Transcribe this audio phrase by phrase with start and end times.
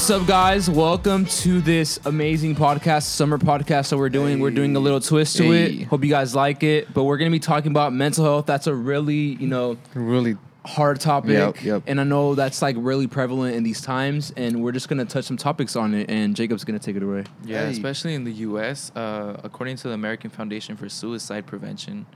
[0.00, 0.70] What's up, guys?
[0.70, 4.40] Welcome to this amazing podcast, summer podcast that we're doing.
[4.40, 5.64] We're doing a little twist to Hey.
[5.82, 5.88] it.
[5.88, 6.94] Hope you guys like it.
[6.94, 8.46] But we're gonna be talking about mental health.
[8.46, 11.82] That's a really, you know, Really, hard topic, Yep, yep.
[11.86, 14.32] and I know that's like really prevalent in these times.
[14.38, 16.08] And we're just gonna touch some topics on it.
[16.08, 17.24] And Jacob's gonna take it away.
[17.44, 17.70] Yeah, Hey.
[17.72, 18.90] especially in the U.S.
[18.96, 22.06] Uh, according to the American Foundation for Suicide Prevention,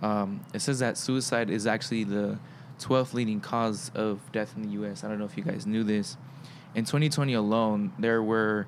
[0.00, 2.38] um, it says that suicide is actually the
[2.78, 5.02] 12th leading cause of death in the U.S.
[5.02, 6.16] I don't know if you guys knew this.
[6.74, 8.66] In 2020 alone, there were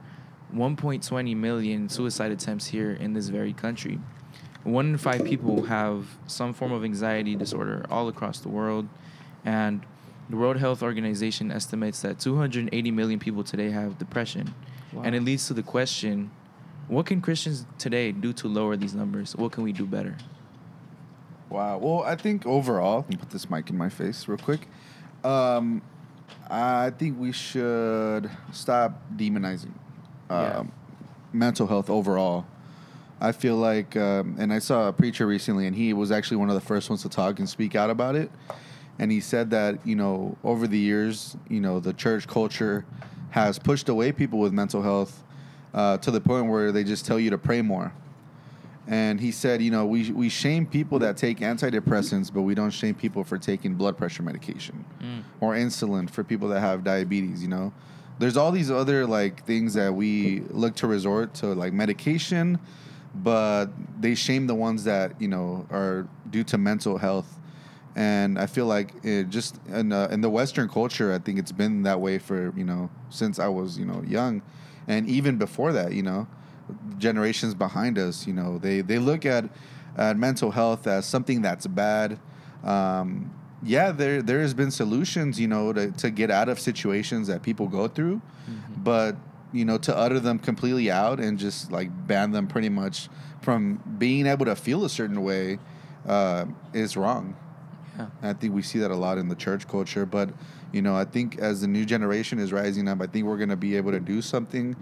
[0.55, 3.99] 1.20 million suicide attempts here in this very country.
[4.63, 8.89] One in five people have some form of anxiety disorder all across the world,
[9.45, 9.85] and
[10.31, 14.55] the World Health Organization estimates that 280 million people today have depression.
[15.03, 16.31] And it leads to the question
[16.89, 19.35] what can Christians today do to lower these numbers?
[19.35, 20.17] What can we do better?
[21.55, 21.79] wow.
[21.79, 24.69] Well, I think overall, let me put this mic in my face real quick.
[25.23, 25.83] Um,
[26.51, 29.73] I think we should stop demonizing
[30.31, 30.59] Yeah.
[30.59, 30.73] um,
[31.33, 32.47] mental health overall.
[33.21, 36.49] I feel like, um, and I saw a preacher recently, and he was actually one
[36.51, 38.31] of the first ones to talk and speak out about it.
[38.99, 42.85] And he said that, you know, over the years, you know, the church culture
[43.31, 45.23] has pushed away people with mental health
[45.73, 47.93] uh, to the point where they just tell you to pray more.
[48.87, 52.71] And he said, you know, we, we shame people that take antidepressants, but we don't
[52.71, 54.85] shame people for taking blood pressure medication
[55.41, 57.73] or insulin for people that have diabetes, you know.
[58.19, 62.59] There's all these other like things that we look to resort to like medication,
[63.15, 63.67] but
[63.99, 67.39] they shame the ones that, you know, are due to mental health.
[67.97, 71.53] And I feel like it just in, uh, in the Western culture, I think it's
[71.53, 74.43] been that way for, you know, since I was, you know, young.
[74.87, 76.27] And even before that, you know,
[76.99, 79.45] generations behind us, you know, they, they look at,
[79.97, 82.19] at mental health as something that's bad.
[82.63, 87.29] Um, yeah, there there has been solutions, you know, to, to get out of situations
[87.29, 88.21] that people go through,
[88.77, 89.17] but
[89.53, 93.09] you know, to utter them completely out and just like ban them pretty much
[93.41, 95.59] from being able to feel a certain way
[96.09, 97.37] uh, is wrong.
[97.97, 98.09] Yeah.
[98.23, 100.05] I think we see that a lot in the church culture.
[100.05, 100.31] But,
[100.73, 103.51] you know, I think as the new generation is rising up, I think we're going
[103.51, 104.75] to be able to do something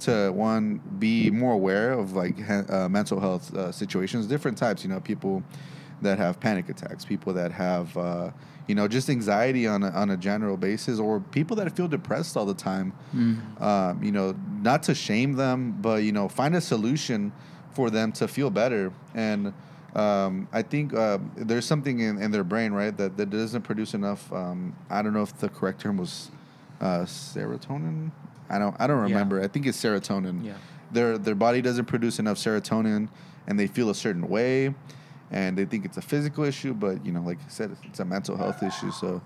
[0.00, 4.90] to, one, be more aware of like uh, mental health uh, situations, different types, you
[4.90, 5.42] know, people
[6.02, 8.30] that have panic attacks, people that have, uh,
[8.66, 12.36] you know, just anxiety on a, on a general basis, or people that feel depressed
[12.36, 12.92] all the time.
[13.58, 17.32] Um, you know, not to shame them, but, you know, find a solution
[17.72, 18.92] for them to feel better.
[19.14, 19.52] And,
[19.94, 23.92] um, I think uh, there's something in, in their brain, right, that, that doesn't produce
[23.92, 24.32] enough.
[24.32, 26.30] Um, I don't know if the correct term was
[26.80, 28.12] uh, serotonin.
[28.50, 28.76] I don't.
[28.78, 29.14] I don't Yeah.
[29.14, 29.40] remember.
[29.42, 30.44] I think it's serotonin.
[30.44, 30.54] Yeah.
[30.92, 33.08] Their their body doesn't produce enough serotonin,
[33.46, 34.74] and they feel a certain way,
[35.30, 36.74] and they think it's a physical issue.
[36.74, 38.90] But you know, like I said, it's a mental health issue.
[38.90, 39.22] So.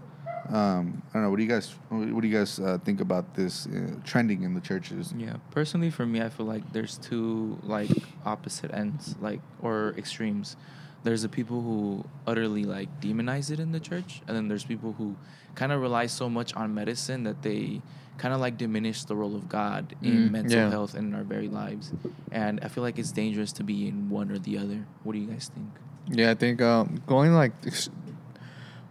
[0.51, 1.31] Um, I don't know.
[1.31, 1.75] What do you guys?
[1.89, 5.15] What do you guys uh, think about this uh, trending in the churches?
[5.17, 7.89] Yeah, personally for me, I feel like there's two like
[8.27, 10.57] opposite ends, like or extremes.
[11.03, 14.93] There's the people who utterly like demonize it in the church, and then there's people
[14.93, 15.17] who
[15.55, 17.81] kind of rely so much on medicine that they
[18.19, 20.71] kind of like diminish the role of God in Mm, mental yeah.
[20.71, 21.93] health and in our very lives.
[22.31, 24.87] And I feel like it's dangerous to be in one or the other.
[25.03, 25.69] What do you guys think?
[26.11, 27.53] Yeah, I think um, going like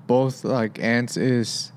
[0.08, 1.72] both like ends is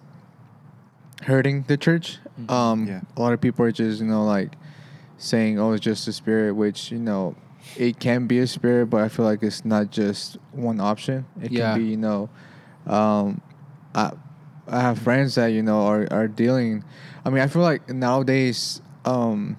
[1.22, 2.18] hurting the church.
[2.40, 2.50] Mhm.
[2.50, 3.00] Um, Yeah.
[3.16, 4.56] a lot of people are just you know like
[5.18, 7.34] saying, "Oh, it's just a spirit," which you know
[7.76, 11.26] it can be a spirit, but I feel like it's not just one option.
[11.40, 11.72] It Yeah.
[11.74, 12.28] can be you know,
[12.86, 13.40] um,
[13.94, 14.12] I
[14.69, 16.84] I have friends that you know are are dealing.
[17.25, 18.81] I mean, I feel like nowadays.
[19.04, 19.56] Um,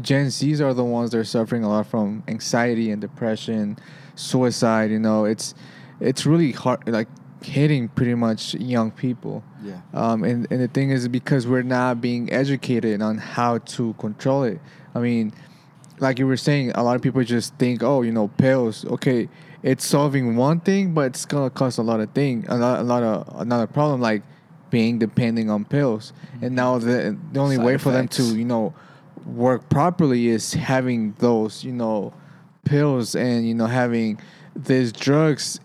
[0.00, 3.76] Gen Zs are the ones that are suffering a lot from anxiety and depression,
[4.14, 4.90] suicide.
[4.90, 5.54] You know, it's
[6.00, 7.08] it's really hard, like
[7.42, 9.42] hitting pretty much young people.
[9.62, 9.80] Yeah.
[9.92, 14.44] Um, and and the thing is because we're not being educated on how to control
[14.44, 14.60] it.
[14.94, 15.32] I mean,
[16.00, 18.84] like you were saying, a lot of people just think, oh, you know, pills.
[18.84, 19.28] Okay,
[19.62, 22.82] it's solving one thing, but it's gonna cause a lot of thing, a lot, a
[22.82, 24.22] lot of another problem, like
[24.70, 26.12] being depending on pills.
[26.40, 28.74] And now the the only Side way for them to you know
[29.26, 32.12] work properly is having those you know
[32.64, 34.20] pills and you know having
[34.54, 35.60] these drugs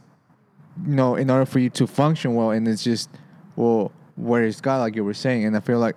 [0.86, 2.52] you know in order for you to function well.
[2.52, 3.10] And it's just
[3.56, 5.46] well where is god like you were saying.
[5.46, 5.96] And i feel like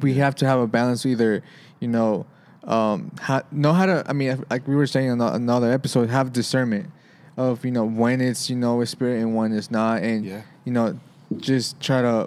[0.00, 1.42] we have to have a balance either
[1.80, 2.26] you know
[2.64, 6.32] um how, know how to i mean like we were saying in another episode have
[6.32, 6.90] discernment
[7.38, 10.42] of you know when it's you know a spirit and when it's not and Yeah.
[10.64, 10.98] you know
[11.36, 12.26] just try to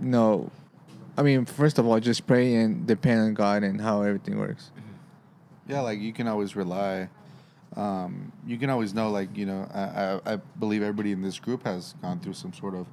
[0.00, 0.50] you know
[1.16, 4.70] i mean first of all just pray and depend on god and how everything works
[5.68, 7.10] Yeah, like you can always rely.
[7.76, 11.38] Um, you can always know, like you know, I, I, I believe everybody in this
[11.38, 12.86] group has gone through some sort of,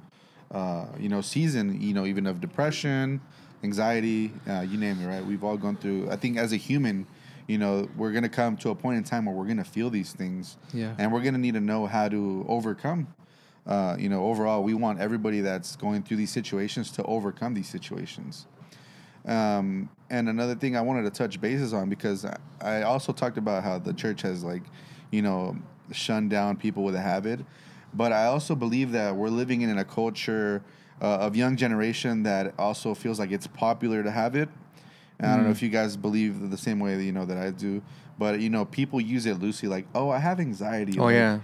[0.52, 3.22] uh, you know, season, you know, even of depression,
[3.64, 5.24] anxiety, uh, you name it, right?
[5.24, 6.10] We've all gone through.
[6.10, 7.06] I think as a human,
[7.46, 10.12] you know, we're gonna come to a point in time where we're gonna feel these
[10.12, 10.94] things, Yeah.
[10.98, 13.08] and we're gonna need to know how to overcome.
[13.66, 17.68] Uh, you know, overall, we want everybody that's going through these situations to overcome these
[17.68, 18.46] situations.
[19.24, 23.38] Um, and another thing I wanted to touch bases on because I, I also talked
[23.38, 24.62] about how the church has like,
[25.10, 25.56] you know,
[25.92, 27.40] shunned down people with a habit,
[27.92, 30.62] but I also believe that we're living in a culture
[31.02, 34.48] uh, of young generation that also feels like it's popular to have it.
[35.18, 37.38] And I don't know if you guys believe the same way that you know that
[37.38, 37.82] I do,
[38.18, 41.38] but you know, people use it loosely, like, "Oh, I have anxiety." Oh like, yeah.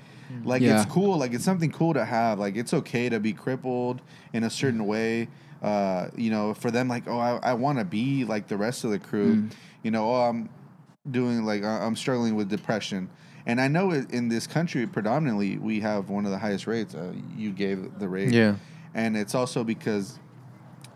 [0.44, 0.82] like Yeah.
[0.82, 4.00] it's cool like it's something cool to have like it's okay to be crippled
[4.32, 5.28] in a certain way
[5.62, 8.82] uh you know for them like oh i, I want to be like the rest
[8.84, 9.44] of the crew
[9.82, 10.48] you know oh i'm
[11.10, 13.10] doing like i'm struggling with depression
[13.46, 17.12] and i know in this country predominantly we have one of the highest rates uh,
[17.36, 18.56] you gave the rate Yeah.
[18.94, 20.18] and it's also because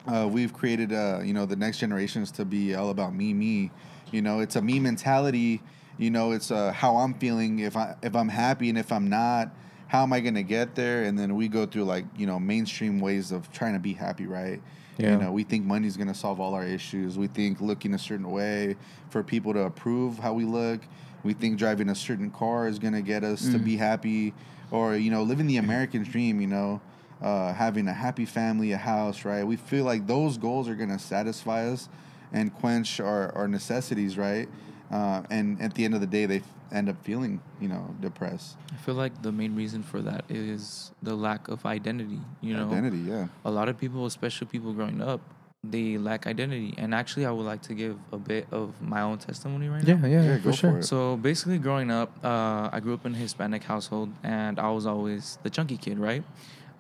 [0.06, 3.70] uh, we've created uh, you know the next generations to be all about me me.
[4.12, 5.62] You know it's a me mentality.
[5.98, 7.60] You know it's uh, how i'm feeling.
[7.60, 9.50] If i if i'm happy and if i'm not
[9.88, 11.04] how am i going to get there?
[11.04, 14.26] And then we go through like you know mainstream ways of trying to be happy
[14.26, 14.60] right?
[14.98, 15.12] Yeah.
[15.12, 17.18] you know we think money's going to solve all our issues.
[17.18, 18.76] We think looking a certain way
[19.10, 20.80] for people to approve how we look.
[21.22, 24.34] We think driving a certain car is going to get us to be happy.
[24.70, 26.80] Or you know living the american dream you know
[27.22, 29.44] uh, having a happy family, a house, right?
[29.44, 31.88] We feel like those goals are going to satisfy us
[32.32, 34.48] and quench our, our necessities, right?
[34.90, 37.94] Uh, and at the end of the day, they f- end up feeling, you know,
[38.00, 38.56] depressed.
[38.72, 42.20] I feel like the main reason for that is the lack of identity.
[42.40, 43.26] You know, Identity, yeah.
[43.44, 45.20] a lot of people, especially people growing up,
[45.64, 46.74] they lack identity.
[46.78, 49.94] And actually, I would like to give a bit of my own testimony right now.
[49.96, 50.70] Yeah, yeah, Yeah, for go sure.
[50.72, 50.84] for it.
[50.84, 54.86] So basically, growing up, uh, I grew up in a Hispanic household, and I was
[54.86, 56.22] always the chunky kid, right?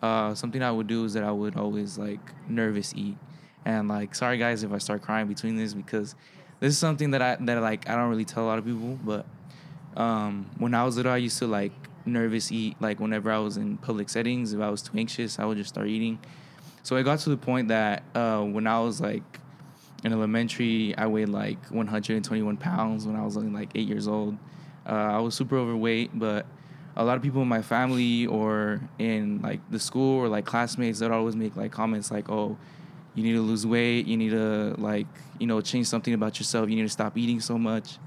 [0.02, 3.16] Uh, something I would do is that I would always like nervous eat,
[3.64, 6.14] and like, sorry guys if I start crying between this because
[6.60, 8.98] this is something that I that like I don't really tell a lot of people,
[9.04, 9.26] but
[9.96, 11.72] um, when I was little, I used to like
[12.04, 12.76] nervous eat.
[12.80, 15.70] Like whenever I was in public settings, if I was too anxious, I would just
[15.70, 16.18] start eating.
[16.82, 19.40] So it got to the point that uh, when I was like
[20.04, 24.36] in elementary, I weighed like 121 pounds when I was only like eight years old.
[24.86, 26.46] Uh, I was super overweight, but
[26.96, 30.98] a lot of people in my family or in like the school or like classmates
[31.00, 32.56] that always make like comments like, "Oh,
[33.14, 34.06] you need to lose weight.
[34.06, 35.06] You need to like
[35.38, 36.70] you know change something about yourself.
[36.70, 37.98] You need to stop eating so much."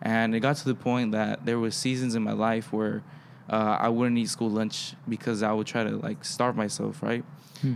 [0.00, 3.02] And it got to the point that there was seasons in my life where
[3.50, 7.24] uh, I wouldn't eat school lunch because I would try to like starve myself, right?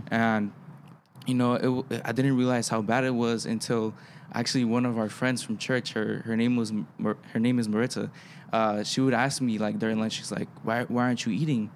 [0.09, 0.51] And
[1.25, 3.93] you know, it, I didn't realize how bad it was until
[4.33, 5.93] actually one of our friends from church.
[5.93, 6.73] Her her name was
[7.33, 8.09] her name is Marita.
[8.51, 11.71] Uh, she would ask me like during lunch, she's like, "Why why aren't you eating?"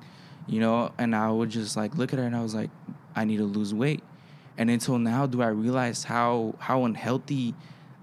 [0.48, 2.70] You know, and I would just like look at her and I was like,
[3.16, 4.04] "I need to lose weight."
[4.58, 7.54] And until now, do I realize how how unhealthy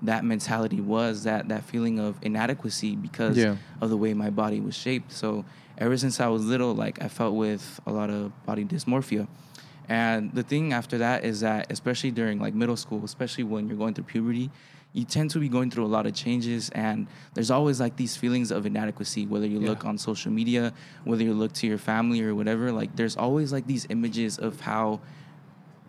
[0.02, 3.56] that mentality was that that feeling of inadequacy because Yeah.
[3.80, 5.12] of the way my body was shaped.
[5.12, 5.44] So
[5.78, 9.26] ever since I was little, like I felt with a lot of body dysmorphia.
[9.88, 13.76] And the thing after that is that, especially during like middle school, especially when you're
[13.76, 14.50] going through puberty,
[14.94, 18.16] you tend to be going through a lot of changes, and there's always like these
[18.16, 19.26] feelings of inadequacy.
[19.26, 20.72] Whether you look on social media,
[21.02, 24.60] whether you look to your family or whatever, like there's always like these images of
[24.60, 25.00] how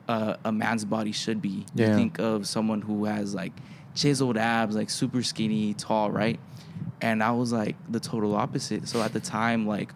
[0.08, 1.68] uh, a man's body should be.
[1.76, 1.90] Yeah.
[1.90, 3.54] You think of someone who has like
[3.94, 6.40] chiseled abs, like super skinny, tall, right?
[7.00, 8.88] And I was like the total opposite.
[8.88, 9.92] So at the time, like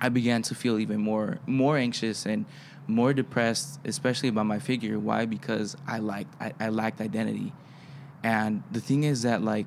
[0.00, 2.46] I began to feel even more more anxious and
[2.86, 4.98] more depressed, especially about my figure.
[4.98, 5.26] Why?
[5.26, 7.52] Because I liked I, I lacked identity.
[8.22, 9.66] And the thing is that like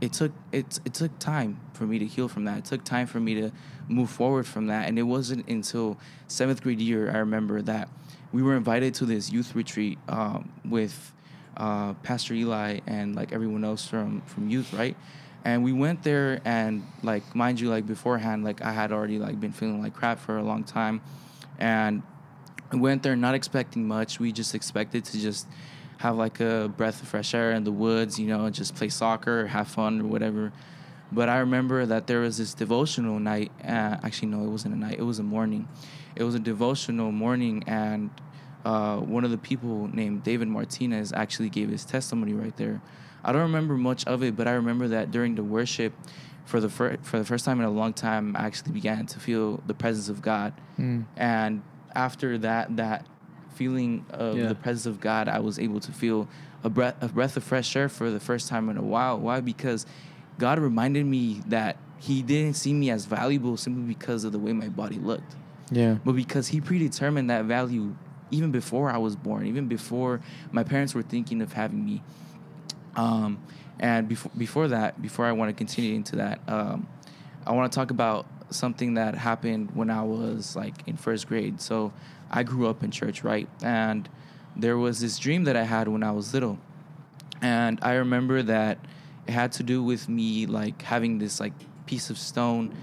[0.00, 2.58] it took it it took time for me to heal from that.
[2.58, 3.52] It took time for me to
[3.88, 4.88] move forward from that.
[4.88, 5.98] And it wasn't until
[6.28, 7.88] seventh grade year I remember that
[8.32, 11.12] we were invited to this youth retreat um, with
[11.56, 14.96] uh, Pastor Eli and like everyone else from from youth, right?
[15.44, 19.40] And we went there and like mind you, like beforehand, like I had already like
[19.40, 21.00] been feeling like crap for a long time,
[21.58, 22.02] and
[22.72, 24.18] we went there not expecting much.
[24.18, 25.46] We just expected to just
[25.98, 29.46] have like a breath of fresh air in the woods, you know, just play soccer,
[29.46, 30.52] have fun or whatever.
[31.12, 33.52] But I remember that there was this devotional night.
[33.62, 34.98] Uh, actually, no, it wasn't a night.
[34.98, 35.68] It was a morning.
[36.16, 38.10] It was a devotional morning, and
[38.64, 42.80] uh, one of the people named David Martinez actually gave his testimony right there.
[43.22, 45.92] I don't remember much of it, but I remember that during the worship,
[46.44, 49.18] for the fir- for the first time in a long time, I actually began to
[49.18, 50.52] feel the presence of God.
[50.78, 51.06] Mm.
[51.16, 51.62] And
[51.94, 53.06] after that, that
[53.54, 54.48] feeling of Yeah.
[54.48, 56.28] the presence of God, I was able to feel
[56.64, 59.18] a breath, a breath of fresh air for the first time in a while.
[59.18, 59.40] Why?
[59.40, 59.86] Because
[60.38, 64.52] God reminded me that He didn't see me as valuable simply because of the way
[64.52, 65.36] my body looked,
[65.70, 65.96] Yeah.
[66.04, 67.94] but because He predetermined that value
[68.30, 70.20] even before I was born, even before
[70.50, 72.02] my parents were thinking of having me.
[72.96, 73.38] Um,
[73.78, 76.86] and before before that, before I want to continue into that, um,
[77.46, 81.60] I want to talk about something that happened when I was like in first grade.
[81.60, 81.92] So
[82.30, 83.48] I grew up in church, right?
[83.62, 84.08] And
[84.56, 86.58] there was this dream that I had when I was little,
[87.42, 88.78] and I remember that
[89.26, 91.52] it had to do with me like having this like
[91.86, 92.74] piece of stone,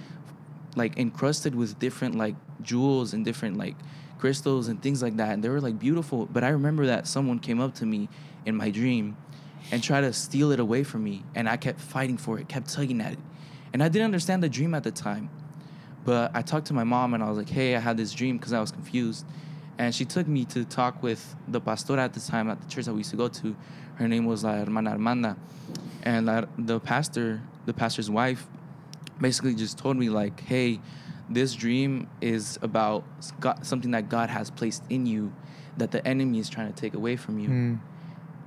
[0.76, 3.76] like encrusted with different like jewels and different like
[4.20, 6.26] crystals and things like that, and they were like beautiful.
[6.26, 8.10] But I remember that someone came up to me
[8.46, 9.18] in my dream
[9.72, 12.70] and tried to steal it away from me, and I kept fighting for it, kept
[12.70, 13.20] tugging at it,
[13.74, 15.30] and I didn't understand the dream at the time.
[16.04, 18.38] But I talked to my mom and I was like, "Hey, I had this dream
[18.38, 19.26] because I was confused."
[19.78, 22.86] And she took me to talk with the pastora at the time at the church
[22.86, 23.56] that we used to go to.
[23.96, 25.38] Her name was La Hermana Armanda,
[26.04, 28.48] and la, the pastor, the pastor's wife,
[29.20, 30.80] basically just told me like, "Hey,
[31.30, 33.04] this dream is about
[33.40, 35.32] God, something that God has placed in you,
[35.78, 37.80] that the enemy is trying to take away from you." Mm.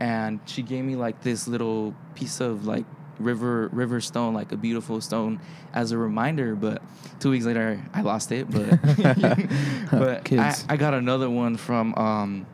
[0.00, 2.84] and she gave me like this little piece of like
[3.18, 5.38] river river stone like a beautiful stone
[5.73, 6.83] as a reminder but
[7.21, 8.78] two weeks later i lost it but
[9.90, 10.64] but I, Kids.
[10.68, 12.47] I got another one from um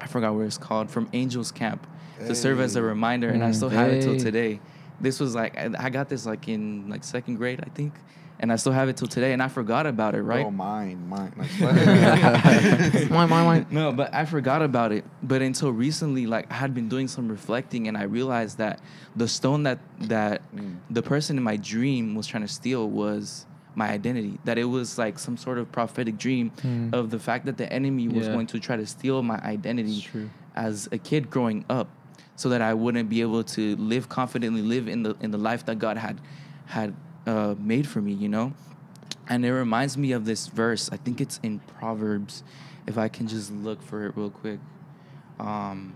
[0.00, 1.86] i forgot where it's called from angels camp
[2.26, 2.84] to serve as a Hey.
[2.86, 4.60] reminder and i Mm, still have it till today
[5.00, 7.92] this was like I, I got this like in like second grade i think
[8.40, 11.08] and i still have it till today and i forgot about it right Oh, mine,
[11.08, 11.32] mine.
[11.36, 13.66] mine, mine, wine, wine.
[13.70, 15.04] no, but I forgot about it.
[15.22, 18.80] But until recently, like I had been doing some reflecting, and I realized that
[19.16, 20.76] the stone that that Mm.
[20.90, 24.38] the person in my dream was trying to steal was my identity.
[24.44, 26.92] That it was like some sort of prophetic dream Mm.
[26.94, 28.32] of the fact that the enemy was Yeah.
[28.34, 30.06] going to try to steal my identity
[30.56, 31.88] as a kid growing up,
[32.36, 35.64] so that I wouldn't be able to live confidently, live in the in the life
[35.66, 36.20] that God had
[36.66, 36.94] had
[37.28, 38.12] uh, made for me.
[38.12, 38.52] You know.
[39.30, 40.88] And it reminds me of this verse.
[40.90, 42.42] I think it's in Proverbs.
[42.86, 44.58] If I can just look for it real quick.
[45.38, 45.94] Um,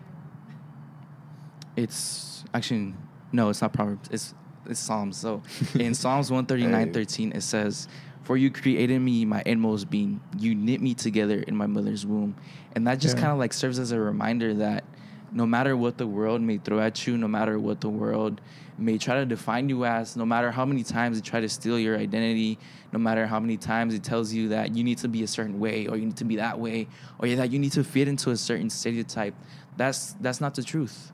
[1.77, 2.95] it's actually
[3.33, 4.09] no, it's not Proverbs.
[4.12, 4.35] It's
[4.67, 5.17] it's Psalms.
[5.17, 5.43] So
[5.75, 6.93] in Psalms one thirty nine Hey.
[6.93, 7.89] thirteen, it says,
[8.23, 10.21] "For you created me, my inmost being.
[10.39, 12.37] You knit me together in my mother's womb."
[12.75, 13.23] And that just Yeah.
[13.23, 14.85] kind of like serves as a reminder that
[15.33, 18.41] no matter what the world may throw at you, no matter what the world
[18.79, 21.79] may try to define you as, no matter how many times it try to steal
[21.79, 22.59] your identity,
[22.93, 25.59] no matter how many times it tells you that you need to be a certain
[25.59, 26.87] way or you need to be that way
[27.19, 29.35] or that you need to fit into a certain stereotype,
[29.77, 31.12] that's that's not the truth.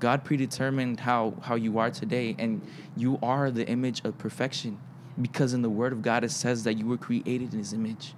[0.00, 2.62] God predetermined how how you are today and
[2.96, 4.78] you are the image of perfection
[5.20, 8.14] because in the word of God it says that you were created in his image.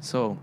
[0.00, 0.38] So,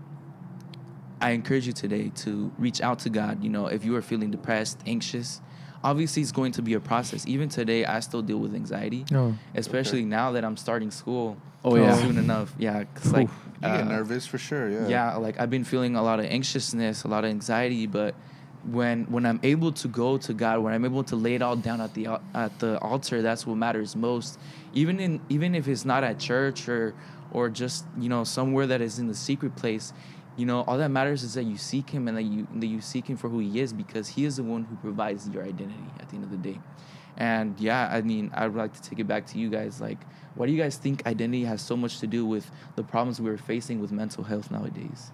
[1.24, 3.42] I encourage you today to reach out to God.
[3.42, 5.40] You know, if you are feeling depressed, anxious,
[5.82, 7.26] obviously it's going to be a process.
[7.26, 9.34] Even today, I still deal with anxiety, No.
[9.54, 11.38] especially now that I'm starting school.
[11.64, 11.96] Oh, yeah.
[11.96, 12.54] soon enough.
[12.58, 14.86] Yeah, cause like You get uh, nervous for sure, yeah.
[14.86, 18.14] yeah, like I've been feeling a lot of anxiousness, a lot of anxiety, but
[18.70, 21.56] when when I'm able to go to God, when I'm able to lay it all
[21.56, 24.38] down at the at the altar, that's what matters most.
[24.74, 26.92] Even in even if it's not at church or
[27.30, 29.94] or just you know somewhere that is in the secret place,
[30.36, 32.80] you know all that matters is that you seek Him and that you that you
[32.80, 35.84] seek Him for who He is because He is the one who provides your identity
[36.00, 36.60] at the end of the day.
[37.16, 39.80] And yeah, I mean, I would like to take it back to you guys.
[39.80, 39.98] Like,
[40.34, 43.36] why do you guys think identity has so much to do with the problems we're
[43.36, 45.12] facing with mental health nowadays?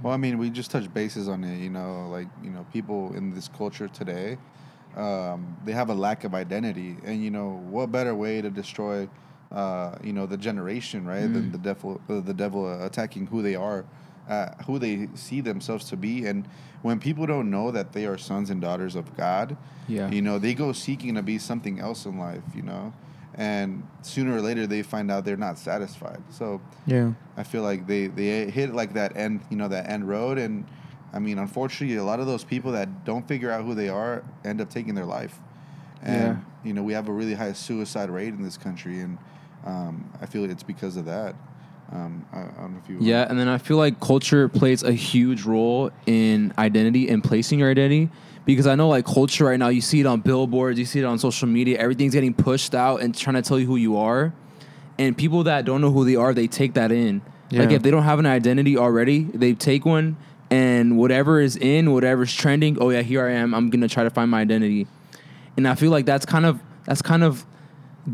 [0.00, 1.58] Well, I mean, we just touched bases on it.
[1.58, 4.38] You know, like you know, people in this culture today,
[4.96, 9.08] um, they have a lack of identity, and you know, what better way to destroy,
[9.50, 11.22] uh, you know, the generation, right?
[11.32, 11.52] Than Mm.
[11.52, 13.84] the devil, uh, the devil attacking who they are,
[14.28, 16.46] uh, who they see themselves to be, and
[16.82, 19.56] when people don't know that they are sons and daughters of God,
[19.88, 20.10] Yeah.
[20.10, 22.92] you know, they go seeking to be something else in life, you know,
[23.34, 26.22] and sooner or later they find out they're not satisfied.
[26.30, 26.60] So.
[26.86, 27.12] Yeah.
[27.36, 30.64] I feel like they they hit like that end, you know, that end road, and
[31.12, 34.22] I mean, unfortunately, a lot of those people that don't figure out who they are
[34.44, 35.38] end up taking their life,
[36.02, 36.36] and Yeah.
[36.64, 39.18] you know, we have a really high suicide rate in this country, and
[39.64, 41.34] um, I feel it's because of that.
[41.94, 44.82] Um, I, I don't know if you Yeah, and then I feel like culture plays
[44.82, 48.10] a huge role in identity and placing your identity
[48.44, 51.04] because I know like culture right now, you see it on billboards, you see it
[51.04, 54.32] on social media, everything's getting pushed out and trying to tell you who you are.
[54.98, 57.22] And people that don't know who they are, they take that in.
[57.60, 60.16] Like if they don't have an identity already, they take one
[60.50, 64.02] and whatever is in, whatever's trending, oh yeah, here I am, I'm going to try
[64.02, 64.88] to find my identity.
[65.56, 67.46] And I feel like that's kind of that's kind of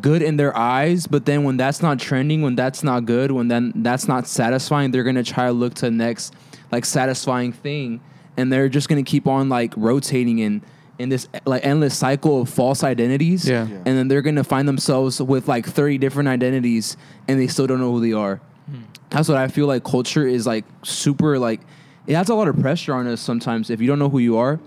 [0.00, 3.48] good in their eyes, but then when that's not trending, when that's not good, when
[3.48, 6.34] then that's not satisfying, they're gonna try to look to the next
[6.70, 8.00] like satisfying thing,
[8.36, 10.62] and they're just gonna keep on like rotating in
[10.98, 13.48] in this like endless cycle of false identities.
[13.48, 13.66] Yeah.
[13.66, 13.76] Yeah.
[13.78, 17.80] and then they're gonna find themselves with like thirty different identities, and they still don't
[17.80, 18.36] know who they are.
[18.66, 18.82] Hmm.
[19.08, 19.82] That's what I feel like.
[19.82, 21.60] Culture is like super like
[22.06, 24.36] it adds a lot of pressure on us sometimes if you don't know who you
[24.36, 24.60] are.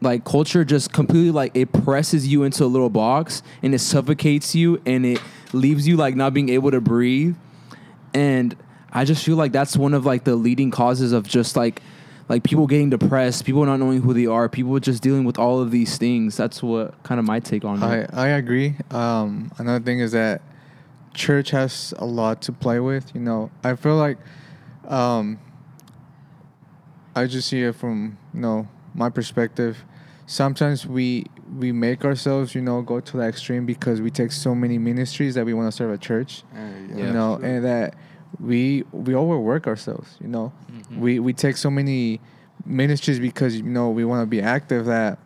[0.00, 4.54] Like culture just completely like it presses you into a little box and it suffocates
[4.54, 5.20] you and it
[5.52, 7.36] leaves you like not being able to breathe.
[8.12, 8.56] And
[8.92, 11.82] I just feel like that's one of like the leading causes of just like
[12.28, 15.60] like people getting depressed, people not knowing who they are, people just dealing with all
[15.60, 16.36] of these things.
[16.36, 18.10] That's what kind of my take on I, it.
[18.12, 18.76] I agree.
[18.90, 20.40] Um, another thing is that
[21.12, 23.14] church has a lot to play with.
[23.14, 24.16] You know, I feel like
[24.88, 25.38] um,
[27.14, 29.84] I just see it from you know my perspective.
[30.26, 31.26] Sometimes we
[31.58, 35.34] we make ourselves you know go to the extreme because we take so many ministries
[35.34, 36.42] that we want to serve a church.
[36.54, 36.58] Uh,
[36.96, 37.94] you know, and that
[38.40, 40.16] we we overwork ourselves.
[40.20, 40.98] You know, Mhm.
[40.98, 42.20] we we take so many
[42.64, 45.18] ministries because you know we want to be active that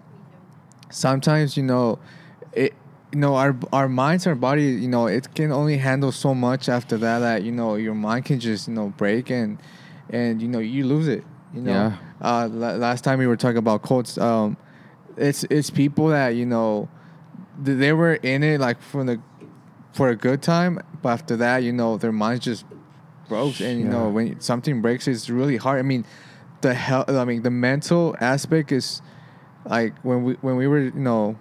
[0.91, 1.99] sometimes you know
[2.53, 2.75] it
[3.13, 6.69] you know our our minds our body you know it can only handle so much
[6.69, 9.59] after that that you know your mind can just you know break and
[10.11, 11.97] and you know you lose it you know Yeah.
[12.21, 14.57] uh la- last time we were talking about quotes um
[15.17, 16.89] it's it's people that you know
[17.65, 19.19] th- they were in it like for the
[19.93, 22.65] for a good time but after that you know their minds just
[23.29, 26.05] broke and you know when something breaks it's really hard i mean
[26.61, 29.03] the health i mean the mental aspect is
[29.65, 31.37] like when we when we were you know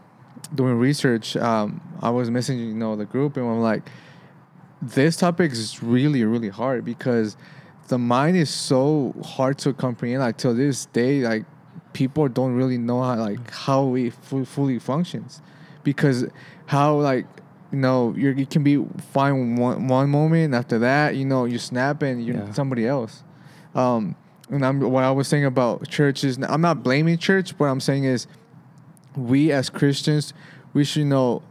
[0.55, 3.83] doing research um i was missing you know the group and i'm like
[4.81, 7.35] this topic is really really hard because
[7.87, 11.45] the mind is so hard to comprehend like till this day like
[11.93, 15.41] people don't really know how like how it fu- fully functions
[15.83, 16.25] because
[16.67, 17.25] how like
[17.71, 21.57] you know you're, you can be fine one, one moment after that you know you
[21.57, 22.51] snap and you're Yeah.
[22.51, 23.23] somebody else
[23.75, 24.15] um
[24.49, 26.39] and I'm what I was saying about churches.
[26.41, 27.51] I'm not blaming church.
[27.59, 28.27] What I'm saying is,
[29.17, 30.33] we as Christians,
[30.73, 31.43] we should know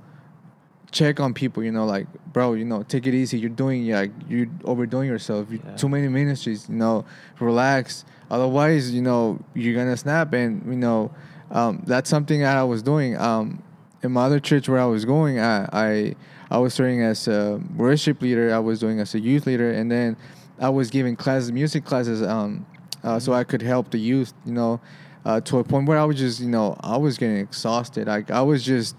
[0.90, 1.62] check on people.
[1.62, 3.38] You know, like bro, you know, take it easy.
[3.38, 5.50] You're doing like you're overdoing yourself.
[5.50, 5.76] You, Yeah.
[5.76, 6.68] Too many ministries.
[6.68, 7.04] You know,
[7.40, 8.04] relax.
[8.30, 10.32] Otherwise, you know, you're gonna snap.
[10.32, 11.12] And you know,
[11.50, 13.16] um, that's something that I was doing.
[13.16, 13.62] Um,
[14.02, 16.16] in my other church where I was going, I I,
[16.50, 18.54] I was serving as a worship leader.
[18.54, 20.16] I was doing as a youth leader, and then
[20.58, 22.66] I was giving classes, music classes, um,
[23.02, 24.32] uh, so I could help the youth.
[24.44, 24.80] You know,
[25.24, 28.06] uh, to a point where I was just, you know, I was getting exhausted.
[28.06, 28.94] Like I was just,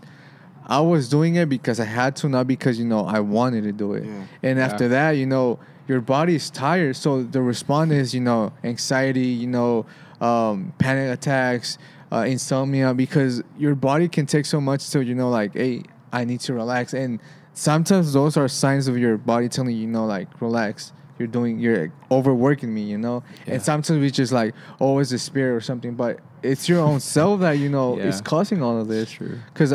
[0.68, 3.72] I was doing it because I had to, not because you know I wanted to
[3.72, 4.06] do it.
[4.06, 4.24] Yeah.
[4.44, 4.66] And Yeah.
[4.66, 9.28] after that, you know, your body is tired, so the response is, you know, anxiety,
[9.28, 9.86] you know,
[10.20, 11.78] um, panic attacks,
[12.12, 16.26] uh, insomnia, because your body can take so much till you know, like, hey, I
[16.26, 17.20] need to relax, and
[17.54, 20.92] sometimes those are signs of your body telling you, you know, like, relax.
[21.20, 23.56] You're doing, you're overworking me, you know, Yeah.
[23.56, 27.00] and sometimes we just like, oh, it's a spirit or something, but it's your own
[27.00, 29.18] self that you know is causing all of this.
[29.54, 29.74] Because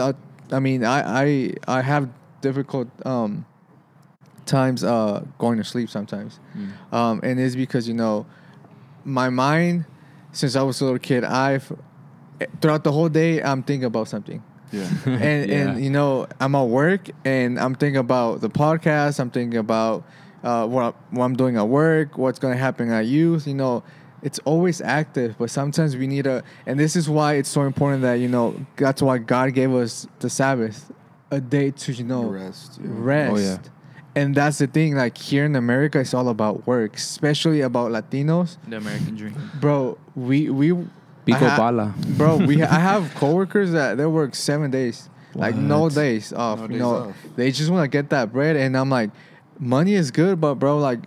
[0.53, 2.09] I, mean, I, I, I have
[2.41, 3.45] difficult um,
[4.47, 6.93] times uh, going to sleep sometimes, Mm.
[6.93, 8.27] um, and it's because you know,
[9.05, 9.85] my mind,
[10.33, 11.73] since I was a little kid, I've
[12.61, 14.43] throughout the whole day I'm thinking about something.
[14.73, 14.89] Yeah.
[15.07, 15.57] and Yeah.
[15.71, 19.21] and you know I'm at work and I'm thinking about the podcast.
[19.21, 20.05] I'm thinking about
[20.43, 23.47] uh, what what I'm doing at work, what's going to happen at youth.
[23.47, 23.85] You know,
[24.23, 26.43] it's always active, but sometimes we need a.
[26.67, 30.07] And this is why it's so important that you know that's why God gave us
[30.21, 30.91] the Sabbath,
[31.31, 32.91] a day to you know Rest, yeah.
[32.95, 33.33] rest.
[33.33, 33.59] Oh, yeah.
[34.15, 34.95] And that's the thing.
[34.95, 39.35] Like here in America, it's all about work, especially about Latinos, The American dream.
[39.61, 39.99] bro.
[40.15, 40.73] We we.
[41.25, 41.95] Pico I ha- pala.
[42.19, 42.37] bro.
[42.37, 46.59] We I have coworkers that they work seven days, like no days off.
[46.59, 47.17] No you days know, off.
[47.37, 49.11] they just want to get that bread, and I'm like,
[49.59, 50.99] money is good, but bro, like,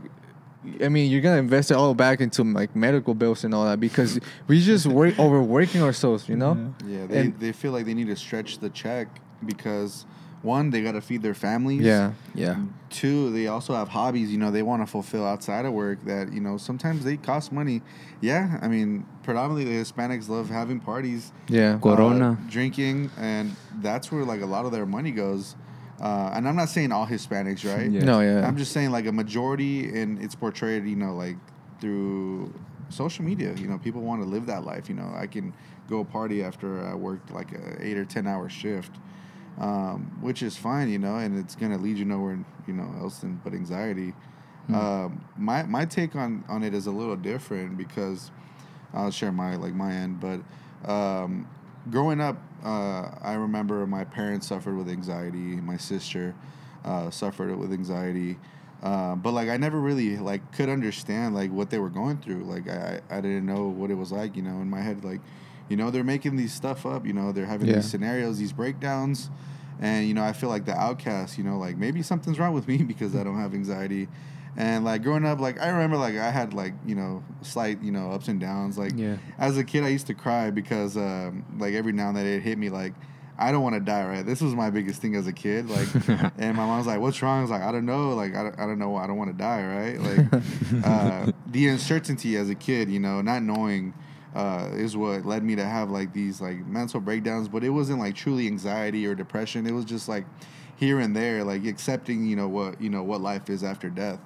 [0.84, 3.80] I mean, you're gonna invest it all back into like medical bills and all that
[3.80, 6.74] because we just work overworking ourselves, you know.
[6.86, 9.08] Yeah, they, And- they feel like they need to stretch the check
[9.46, 10.06] because
[10.42, 11.82] one, they got to feed their families.
[11.82, 12.58] Yeah, Yeah.
[12.92, 14.32] Two, they also have hobbies.
[14.32, 17.52] You know, they want to fulfill outside of work that you know sometimes they cost
[17.52, 17.82] money.
[18.22, 22.32] Yeah, I mean, predominantly the Hispanics love having parties, yeah, Go- Corona.
[22.34, 25.56] uh, drinking, and that's where like a lot of their money goes.
[26.02, 27.90] Uh, and I'm not saying all Hispanics, right?
[27.90, 28.04] Yeah.
[28.04, 31.38] no, yeah, I'm just saying like a majority, and it's portrayed, you know, like
[31.80, 32.54] through
[32.90, 33.54] social media.
[33.56, 34.90] You know, people want to live that life.
[34.90, 35.54] You know, I can
[35.90, 38.92] go party after I worked like a eight or ten hour shift,
[39.60, 40.90] um, which is fine.
[40.90, 44.14] You know, and it's gonna lead you nowhere, you know, else than but anxiety.
[44.74, 48.32] Um, my my take on on it is a little different because
[48.94, 50.42] I'll share my like my end, but
[50.90, 51.48] um,
[51.92, 55.38] growing up, uh, I remember my parents suffered with anxiety.
[55.38, 56.34] My sister
[56.84, 58.38] uh, suffered with anxiety,
[58.84, 62.44] uh, but like I never really like could understand like what they were going through.
[62.44, 64.36] Like I I didn't know what it was like.
[64.36, 65.22] You know, in my head, like
[65.70, 67.06] you know they're making these stuff up.
[67.06, 67.76] You know, they're having Yeah.
[67.76, 69.30] these scenarios, these breakdowns.
[69.80, 71.38] And you know, I feel like the outcast.
[71.38, 74.08] You know, like maybe something's wrong with me because I don't have anxiety,
[74.58, 77.92] And like growing up, like I remember, like I had like you know slight you
[77.92, 78.78] know ups and downs.
[78.78, 79.18] Like Yeah.
[79.38, 82.42] as a kid, I used to cry because um, like every now and then it
[82.42, 82.94] hit me like
[83.38, 84.06] I don't want to die.
[84.08, 85.70] Right, this was my biggest thing as a kid.
[85.70, 85.90] Like,
[86.38, 88.14] and my mom's like, "What's wrong?" I was like, "I don't know.
[88.16, 88.96] Like I don't, I don't know.
[88.96, 93.22] I don't want to die." Right, like uh, the uncertainty as a kid, you know,
[93.22, 93.94] not knowing.
[94.34, 97.98] Uh, is what led me to have like these like mental breakdowns, but it wasn't
[97.98, 99.66] like truly anxiety or depression.
[99.66, 100.26] It was just like
[100.76, 104.20] here and there, like accepting, you know, what you know what life is after death.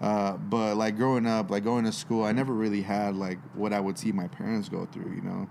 [0.00, 3.72] Uh, but like growing up, like going to school, I never really had like what
[3.72, 5.14] I would see my parents go through.
[5.14, 5.48] You know,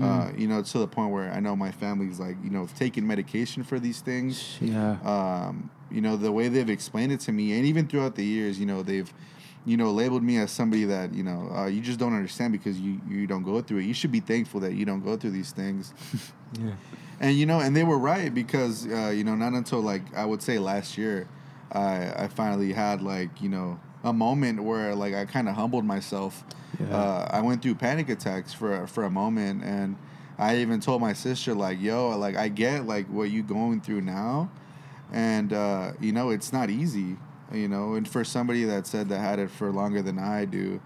[0.00, 3.06] uh, you know, to the point where I know my family's like, you know, taking
[3.06, 4.56] medication for these things.
[4.60, 4.92] Yeah.
[5.02, 8.60] Um, you know, the way they've explained it to me, and even throughout the years,
[8.60, 9.12] you know, they've,
[9.64, 12.78] you know, labeled me as somebody that you know uh, you just don't understand because
[12.78, 13.86] you you don't go through it.
[13.86, 15.92] You should be thankful that you don't go through these things.
[16.58, 16.72] Yeah.
[17.20, 20.24] And you know, and they were right because uh, you know, not until like I
[20.24, 21.28] would say last year,
[21.70, 25.84] I I finally had like you know a moment where like I kind of humbled
[25.84, 26.44] myself.
[26.78, 26.94] Yeah.
[26.94, 29.96] Uh, I went through panic attacks for for a moment, and
[30.38, 34.02] I even told my sister like, "Yo, like I get like what you going through
[34.02, 34.50] now,
[35.12, 37.16] and uh, you know it's not easy,
[37.52, 37.94] you know.
[37.94, 40.80] And for somebody that said that had it for longer than I do,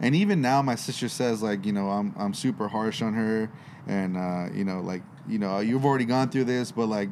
[0.00, 3.50] and even now my sister says like, you know, I'm I'm super harsh on her,
[3.86, 7.08] and uh, you know, like you know, you've already gone through this, but like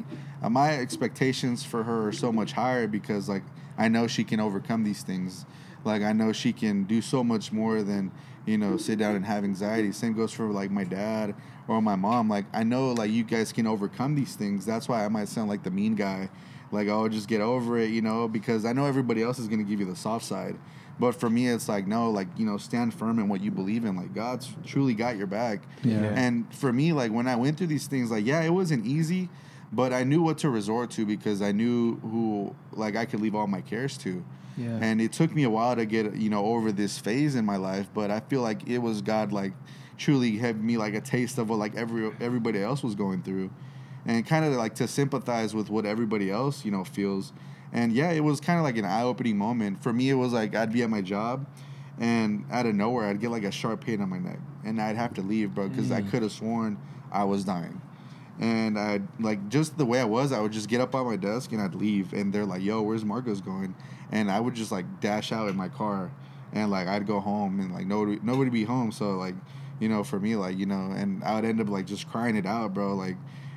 [0.48, 3.42] my expectations for her are so much higher because like
[3.78, 5.46] I know she can overcome these things.
[5.84, 8.10] Like I know she can do so much more than
[8.44, 9.92] you know sit down and have anxiety.
[9.92, 11.34] Same goes for like my dad
[11.68, 12.28] or my mom.
[12.28, 14.66] Like I know like you guys can overcome these things.
[14.66, 16.28] That's why I might sound like the mean guy.
[16.72, 19.62] Like oh just get over it, you know, because I know everybody else is gonna
[19.62, 20.56] give you the soft side.
[20.98, 23.84] But for me, it's like no, like you know, stand firm in what you believe
[23.84, 23.96] in.
[23.96, 25.60] Like God's truly got your back.
[25.84, 26.12] Yeah.
[26.16, 29.28] And for me, like when I went through these things, like yeah, it wasn't easy,
[29.72, 33.34] but I knew what to resort to because I knew who like I could leave
[33.34, 34.24] all my cares to.
[34.56, 34.78] Yeah.
[34.80, 37.56] And it took me a while to get you know over this phase in my
[37.56, 39.52] life, but I feel like it was God like
[39.98, 43.50] truly had me like a taste of what like every everybody else was going through,
[44.06, 47.32] and kind of like to sympathize with what everybody else you know feels.
[47.72, 50.08] And yeah, it was kind of like an eye opening moment for me.
[50.08, 51.46] It was like I'd be at my job,
[51.98, 54.96] and out of nowhere I'd get like a sharp pain on my neck, and I'd
[54.96, 56.10] have to leave, bro, because I mm.
[56.10, 56.78] could have sworn
[57.12, 57.82] I was dying.
[58.38, 61.16] And I like just the way I was, I would just get up on my
[61.16, 63.74] desk and I'd leave, and they're like, "Yo, where's Marcos going?"
[64.12, 66.10] And I would just like dash out in my car,
[66.52, 69.34] and like I'd go home, and like nobody nobody be home, so like
[69.80, 72.36] you know for me like you know, and I would end up like just crying
[72.36, 73.16] it out, bro, like,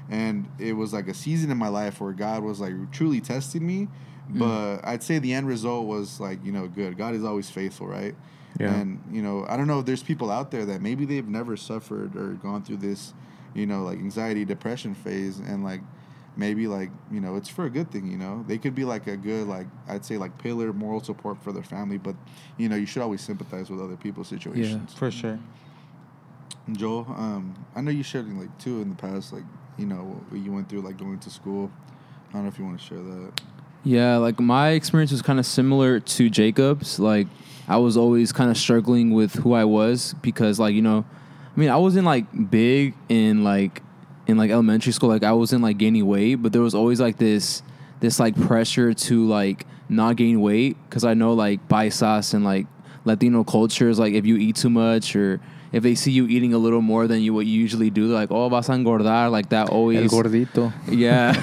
[0.10, 3.68] and it was like a season in my life where God was like truly testing
[3.68, 3.90] me,
[4.32, 4.40] mm.
[4.40, 6.98] but I'd say the end result was like you know good.
[6.98, 8.16] God is always faithful, right?
[8.58, 8.74] Yeah.
[8.74, 11.58] And you know, I don't know if there's people out there that maybe they've never
[11.58, 13.14] suffered or gone through this,
[13.54, 15.82] you know, like anxiety, depression phase, and like
[16.36, 18.10] maybe like you know, it's for a good thing.
[18.10, 21.42] You know, they could be like a good like I'd say like pillar moral support
[21.44, 22.16] for their family, but
[22.58, 24.92] you know, you should always sympathize with other people's situations.
[24.94, 25.40] yeah, For sure.
[26.72, 29.44] Joel, um, I know you shared like two in the past, like
[29.78, 31.72] you know, what you went through like going to school.
[32.30, 33.42] I don't know if you want to share that.
[33.84, 37.00] Yeah, like my experience was kind of similar to Jacob's.
[37.00, 37.28] Like
[37.68, 41.06] I was always kind of struggling with who I was because like, you know,
[41.56, 43.82] I mean, I wasn't like big in like
[44.28, 45.10] in like elementary school.
[45.10, 47.64] Like I wasn't like gaining weight, but there was always like this
[48.00, 52.68] this like pressure to like not gain weight cuz I know like paisas and like
[53.06, 56.58] Latino cultures like if you eat too much or if they see you eating a
[56.58, 59.50] little more than you what you usually do, they're like, oh, vas a engordar, like
[59.50, 60.12] that always.
[60.12, 60.74] El gordito.
[60.88, 61.34] Yeah,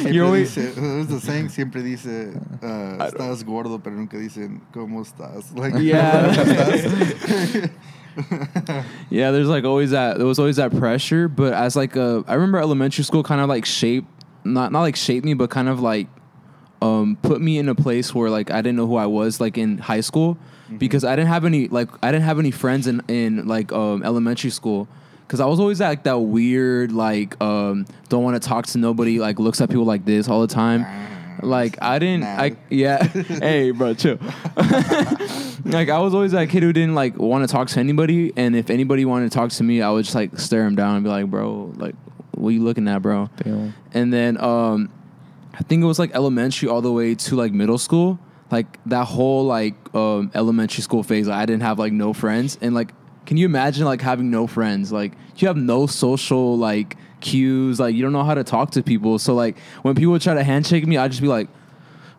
[0.10, 5.00] you're always dice, there's the saying, siempre dice, uh, estás gordo, pero nunca dicen, ¿cómo
[5.04, 5.54] estás?
[5.56, 6.32] Like, Yeah.
[6.32, 7.70] estás?
[9.10, 10.18] Yeah, there's like always that.
[10.18, 13.48] There was always that pressure, but as like a, I remember elementary school kind of
[13.48, 14.08] like shaped,
[14.44, 16.08] not not like shaped me, but kind of like,
[16.80, 19.58] um, put me in a place where like I didn't know who I was like
[19.58, 20.38] in high school,
[20.76, 24.02] because I didn't have any like I didn't have any friends in in like um
[24.02, 24.88] elementary school.
[25.28, 29.18] Cause I was always like that weird, like um, don't want to talk to nobody,
[29.18, 30.86] like looks at people like this all the time.
[31.42, 33.02] Like I didn't, I yeah.
[33.04, 34.18] hey, bro, chill.
[35.66, 38.56] like I was always that kid who didn't like want to talk to anybody, and
[38.56, 41.04] if anybody wanted to talk to me, I would just like stare him down and
[41.04, 41.94] be like, "Bro, like,
[42.32, 43.74] what you looking at, bro?" Damn.
[43.92, 44.90] And then um,
[45.58, 48.18] I think it was like elementary all the way to like middle school.
[48.50, 52.56] Like that whole like um, elementary school phase, like, I didn't have like no friends,
[52.62, 52.92] and like,
[53.26, 54.90] can you imagine like having no friends?
[54.90, 58.82] Like you have no social like cues, like you don't know how to talk to
[58.82, 59.18] people.
[59.18, 61.48] So like when people try to handshake me, I just be like.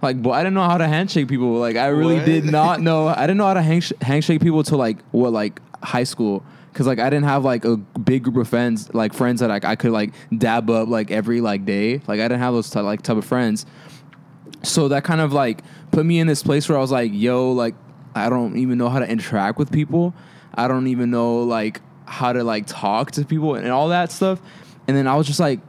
[0.01, 1.55] Like, boy, I didn't know how to handshake people.
[1.55, 2.25] Like, I really What?
[2.25, 3.09] did not know.
[3.09, 6.41] I didn't know how to handsh- handshake people till like what, like high school.
[6.73, 9.65] Cause like I didn't have like a big group of friends, like friends that like
[9.65, 12.01] I could like dab up like every like day.
[12.07, 13.65] Like I didn't have those ty- like type of friends.
[14.63, 17.51] so that kind of like put me in this place where I was like, yo,
[17.51, 17.75] like
[18.15, 20.13] I don't even know how to interact with people.
[20.53, 24.41] I don't even know like how to like talk to people and all that stuff.
[24.87, 25.59] And then I was just like,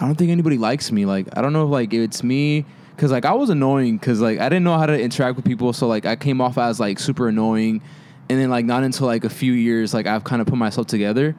[0.00, 1.06] I don't think anybody likes me.
[1.06, 2.64] Like I don't know if like it's me
[2.96, 5.72] because like I was annoying because like I didn't know how to interact with people.
[5.72, 7.82] So like I came off as like super annoying,
[8.30, 10.86] and then like not until like a few years like I've kind of put myself
[10.86, 11.34] together.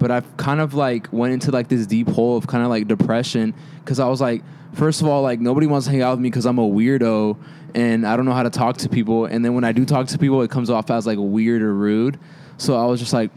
[0.00, 2.88] But I've kind of like went into like this deep hole of kind of like
[2.88, 4.42] depression because I was like,
[4.72, 7.38] first of all, like nobody wants to hang out with me because I'm a weirdo
[7.76, 9.26] and I don't know how to talk to people.
[9.26, 11.72] And then when I do talk to people, it comes off as like weird or
[11.72, 12.18] rude.
[12.58, 13.30] So I was just like,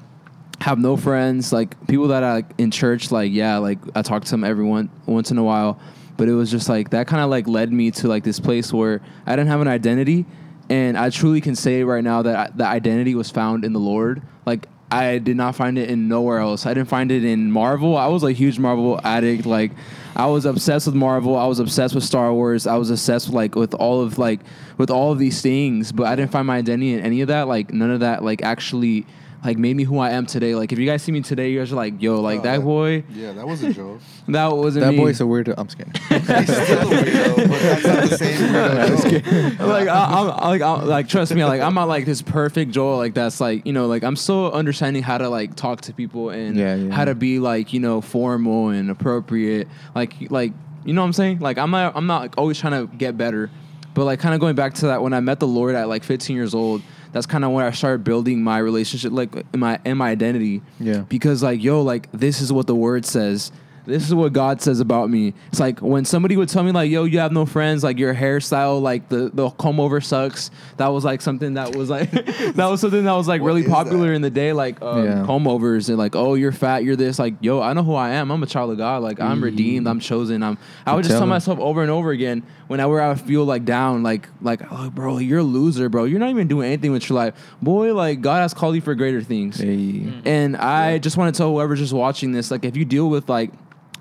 [0.59, 1.53] have no friends.
[1.53, 4.65] Like people that I like in church, like yeah, like I talk to them every
[4.65, 5.79] one once in a while.
[6.17, 8.73] But it was just like that kind of like led me to like this place
[8.73, 10.25] where I didn't have an identity,
[10.69, 14.21] and I truly can say right now that the identity was found in the Lord.
[14.45, 16.65] Like I did not find it in nowhere else.
[16.65, 17.97] I didn't find it in Marvel.
[17.97, 19.45] I was a huge Marvel addict.
[19.45, 19.71] Like
[20.15, 21.35] I was obsessed with Marvel.
[21.35, 22.67] I was obsessed with Star Wars.
[22.67, 24.39] I was obsessed with, like with all of like
[24.77, 25.91] with all of these things.
[25.91, 27.47] But I didn't find my identity in any of that.
[27.47, 29.05] Like none of that like actually
[29.45, 30.55] like made me who I am today.
[30.55, 32.61] Like if you guys see me today, you guys are like, yo, like Oh, that
[32.61, 33.99] boy, Yeah, that wasn't Joe.
[34.29, 34.97] that wasn't That me.
[34.97, 35.53] boy's a weirdo.
[35.57, 35.95] I'm scared.
[36.09, 39.59] He's still a weirdo, but that's not the same weirdo.
[39.67, 42.97] Like I, I'm like I'm, like trust me, like I'm not like this perfect Joel.
[42.97, 46.29] Like that's like you know like I'm still understanding how to like talk to people
[46.31, 46.91] and Yeah, yeah.
[46.93, 49.67] how to be like you know formal and appropriate.
[49.95, 51.39] Like like you know what I'm saying.
[51.39, 53.49] Like I'm not I'm not like, always trying to get better,
[53.93, 56.03] but like kind of going back to that when I met the Lord at like
[56.03, 56.81] 15 years old.
[57.11, 60.61] That's kind of when I started building my relationship, like in my in my identity.
[60.79, 60.99] Yeah.
[61.01, 63.51] Because like yo, like this is what the Word says.
[63.87, 65.33] This is what God says about me.
[65.49, 67.83] It's like when somebody would tell me like, "Yo, you have no friends.
[67.83, 71.89] Like your hairstyle, like the the comb over sucks." That was like something that was
[71.89, 72.11] like
[72.55, 74.15] that was something that was like What really popular that?
[74.15, 74.51] in the day.
[74.53, 75.23] Like um, Yeah.
[75.25, 76.83] comb overs and like, "Oh, you're fat.
[76.83, 78.29] You're this." Like, yo, I know who I am.
[78.29, 79.01] I'm a child of God.
[79.03, 79.87] Like I'm redeemed.
[79.87, 80.43] I'm chosen.
[80.43, 80.57] I'm.
[80.85, 84.03] I would just Tell tell myself over and over again whenever I feel like down,
[84.03, 86.03] like like, oh, bro, you're a loser, bro.
[86.03, 87.93] You're not even doing anything with your life, boy.
[87.93, 89.57] Like God has called you for greater things.
[89.59, 90.11] Hey.
[90.25, 93.29] And I just want to tell whoever's just watching this, like, if you deal with
[93.29, 93.51] like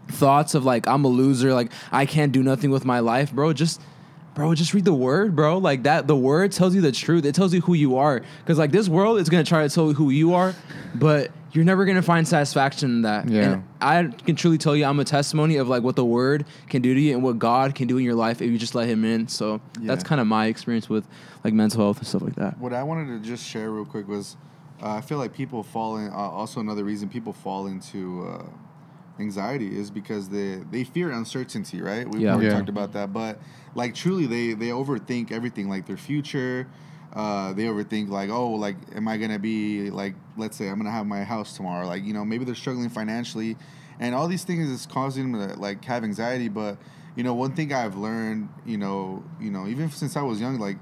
[0.09, 3.53] thoughts of like I'm a loser, like I can't do nothing with my life, bro,
[3.53, 3.81] just
[4.37, 5.59] bro, just read the word, bro.
[5.59, 7.25] Like that, the word tells you the truth.
[7.25, 8.23] It tells you who you are.
[8.41, 10.55] Because like this world is gonna try to tell you who you are,
[10.95, 13.29] but you're never gonna find satisfaction in that.
[13.29, 13.43] Yeah.
[13.43, 16.83] And I can truly tell you, I'm a testimony of like what the word can
[16.83, 18.89] do to you and what God can do in your life if you just let
[18.89, 19.27] Him in.
[19.27, 21.09] So that's kind of my experience with
[21.43, 22.59] like mental health and stuff like that.
[22.59, 24.37] What I wanted to just share real quick was,
[24.83, 26.09] uh, I feel like people fall in.
[26.09, 28.45] Uh, also, another reason people fall into uh,
[29.19, 31.81] anxiety is because they they fear uncertainty.
[31.81, 32.09] Right?
[32.09, 32.33] We've Yeah.
[32.35, 32.55] already Yeah.
[32.55, 33.41] talked about that, but
[33.75, 36.67] like truly, they they overthink everything, like their future.
[37.13, 40.91] Uh, they overthink like, oh, like, am I gonna be like, let's say I'm gonna
[40.91, 41.87] have my house tomorrow?
[41.87, 43.57] Like, you know, maybe they're struggling financially,
[43.99, 46.49] and all these things is causing them to like have anxiety.
[46.49, 46.77] But
[47.15, 50.59] you know, one thing I've learned, you know, you know, even since I was young,
[50.59, 50.77] like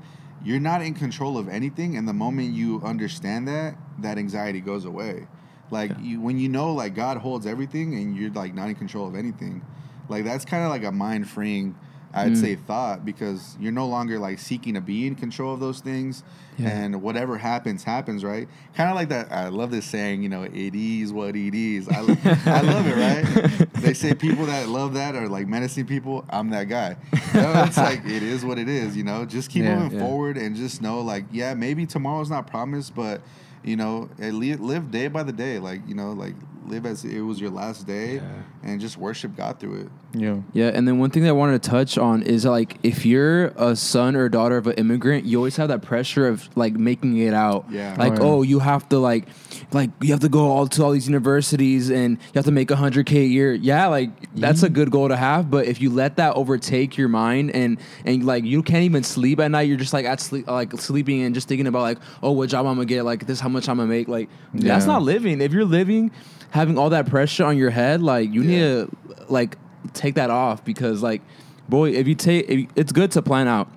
[0.44, 4.84] you're not in control of anything and the moment you understand that that anxiety goes
[4.84, 5.26] away
[5.70, 9.06] like you when you know like god holds everything and you're like not in control
[9.08, 9.62] of anything
[10.08, 11.74] like that's kind of like a mind freeing
[12.14, 12.36] i'd Mm.
[12.40, 16.22] say thought because you're no longer like seeking to be in control of those things
[16.58, 16.68] Yeah.
[16.68, 18.46] and whatever happens happens right
[18.76, 21.88] kind of like that i love this saying you know it is what it is
[21.88, 26.24] i, I love it right they say people that love that are like menacing people
[26.30, 26.96] i'm that guy
[27.34, 29.80] You know, it's like it is what it is you know just keep Yeah.
[29.80, 30.06] moving Yeah.
[30.06, 33.22] forward and just know like yeah maybe tomorrow's not promised but
[33.64, 36.34] you know eh, live day by the day like you know like
[36.66, 38.22] live as it was your last day
[38.62, 40.38] and just worship god through it Yeah.
[40.54, 43.46] Yeah, and then one thing that I wanted to touch on is like if you're
[43.56, 47.18] a son or daughter of an immigrant, you always have that pressure of like making
[47.18, 47.66] it out.
[47.68, 47.96] Yeah.
[47.98, 48.30] Like, Oh, yeah.
[48.30, 49.26] oh, you have to like
[49.72, 52.70] like you have to go all to all these universities and you have to make
[52.70, 53.52] a hundred K a year.
[53.54, 54.74] Yeah, like that's a mm.
[54.74, 55.50] good goal to have.
[55.50, 59.40] But if you let that overtake your mind and and like you can't even sleep
[59.40, 62.32] at night, you're just like at sleep like sleeping and just thinking about like, oh,
[62.32, 64.08] what job I'm gonna get, like this how much I'm gonna make.
[64.08, 65.40] Like that's not living.
[65.40, 66.10] If you're living
[66.50, 68.96] having all that pressure on your head, like you need to
[69.28, 69.56] like
[69.92, 71.22] take that off because like
[71.68, 73.68] boy if you take if, it's good to plan out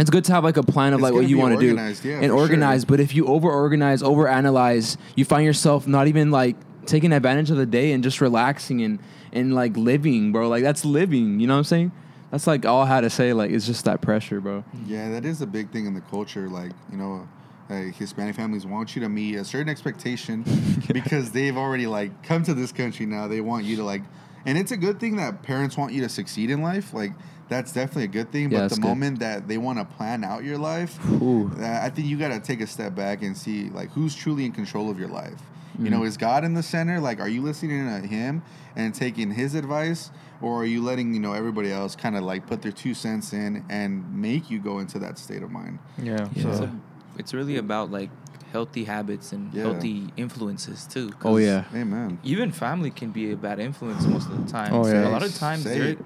[0.00, 1.74] it's good to have like a plan of It's like what you want to do
[1.74, 2.38] yeah, and for sure.
[2.38, 7.12] organize but if you over organize over analyze you find yourself not even like taking
[7.12, 8.98] advantage of the day and just relaxing and
[9.32, 11.92] and like living bro like that's living you know what i'm saying
[12.30, 15.24] that's like all i had to say like it's just that pressure bro yeah that
[15.24, 17.28] is a big thing in the culture like you know
[17.70, 20.44] uh, Hispanic families want you to meet a certain expectation
[20.92, 23.28] because they've already like come to this country now.
[23.28, 24.02] They want you to like,
[24.44, 26.92] and it's a good thing that parents want you to succeed in life.
[26.92, 27.12] Like
[27.50, 28.50] that's definitely a good thing.
[28.50, 28.84] Yeah, but the good.
[28.84, 31.50] moment that they want to plan out your life, Ooh.
[31.60, 34.46] uh, I think you got to take a step back and see like who's truly
[34.46, 35.42] in control of your life.
[35.78, 37.00] You know, is God in the center?
[37.00, 38.42] Like, are you listening to Him
[38.76, 40.10] and taking His advice,
[40.42, 43.32] or are you letting you know everybody else kind of like put their two cents
[43.32, 45.78] in and make you go into that state of mind?
[46.02, 46.28] Yeah.
[46.34, 46.70] Yeah, So-
[47.18, 48.10] it's really about like
[48.52, 49.62] healthy habits and Yeah.
[49.64, 51.12] healthy influences too.
[51.24, 51.64] Oh yeah.
[51.74, 52.18] Amen.
[52.22, 54.72] Even family can be a bad influence most of the time.
[54.74, 55.08] Oh, yeah.
[55.08, 55.98] A lot of times Say they're it.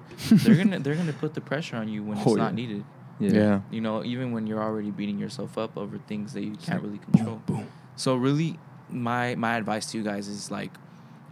[0.42, 2.56] they're gonna they're gonna put the pressure on you when it's Oh, not yeah.
[2.56, 2.84] needed.
[3.20, 3.60] yeah.
[3.70, 6.98] You know, even when you're already beating yourself up over things that you can't really
[6.98, 7.40] control.
[7.46, 7.66] Boom.
[7.96, 8.58] So really,
[8.90, 10.70] my my advice to you guys is like,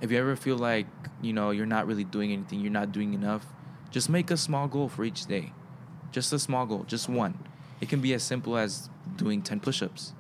[0.00, 0.86] if you ever feel like
[1.20, 3.44] you know you're not really doing anything, you're not doing enough,
[3.90, 5.52] just make a small goal for each day,
[6.12, 7.34] just a small goal, just one.
[7.80, 10.12] It can be as simple as doing ten push-ups,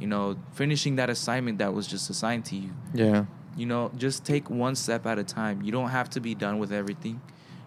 [0.00, 2.70] you know, finishing that assignment that was just assigned to you.
[2.94, 3.26] Yeah.
[3.56, 5.62] You know, just take one step at a time.
[5.62, 7.20] You don't have to be done with everything.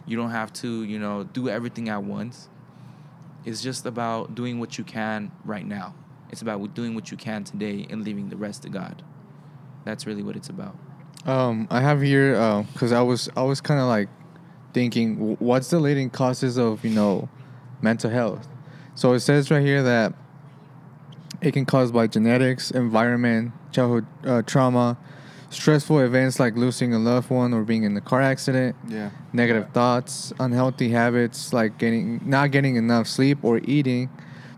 [0.06, 2.50] You don't have to, you know, do everything at once.
[3.46, 5.94] It's just about doing what you can right now.
[6.30, 9.04] It's about doing what you can today and leaving the rest to God.
[9.86, 10.76] That's really what it's about.
[11.26, 12.34] Um, I have here
[12.74, 14.10] because I was I was kind of like
[14.74, 17.30] thinking, what's the leading causes of you know
[17.82, 18.48] mental health?
[18.96, 20.14] So it says right here that
[21.42, 24.98] it can cause by genetics, environment, childhood uh, trauma,
[25.50, 29.10] stressful events like losing a loved one or being in a car accident, Yeah.
[29.34, 34.10] negative thoughts, unhealthy habits like getting not getting enough sleep or eating,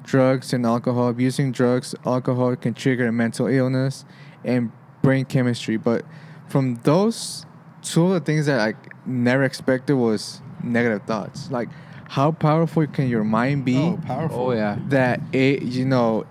[0.03, 1.09] drugs and alcohol.
[1.09, 4.05] Abusing drugs, alcohol can trigger a mental illness
[4.43, 5.77] and brain chemistry.
[5.77, 6.05] But
[6.47, 7.45] from those,
[7.81, 8.73] two of the things that I
[9.05, 11.49] never expected was negative thoughts.
[11.51, 11.69] Like,
[12.07, 13.77] how powerful can your mind be?
[13.77, 14.39] Oh, powerful.
[14.39, 14.77] Oh yeah.
[14.89, 16.25] that it you know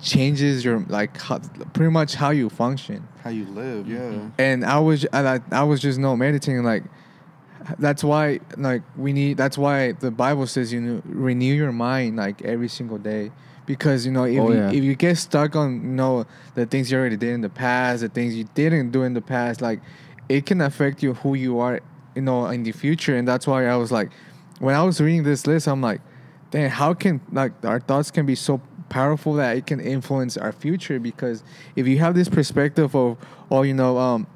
[0.00, 1.38] changes your like how,
[1.74, 3.98] pretty much how you function How you live, yeah.
[3.98, 4.32] Mhm.
[4.38, 6.84] and i was and I, I was just no meditating like
[7.78, 12.16] that's why like we need that's why the bible says you know renew your mind
[12.16, 13.30] like every single day
[13.66, 14.70] because you know if, Oh, you, yeah.
[14.72, 18.00] if you get stuck on you know the things you already did in the past
[18.00, 19.80] the things you didn't do in the past like
[20.28, 21.80] it can affect you who you are
[22.16, 24.10] you know in the future and that's why i was like
[24.58, 26.00] when i was reading this list i'm like
[26.50, 28.60] damn how can like our thoughts can be so
[28.92, 31.42] powerful that it can influence our future because
[31.76, 33.16] if you have this perspective of
[33.50, 34.26] oh you know um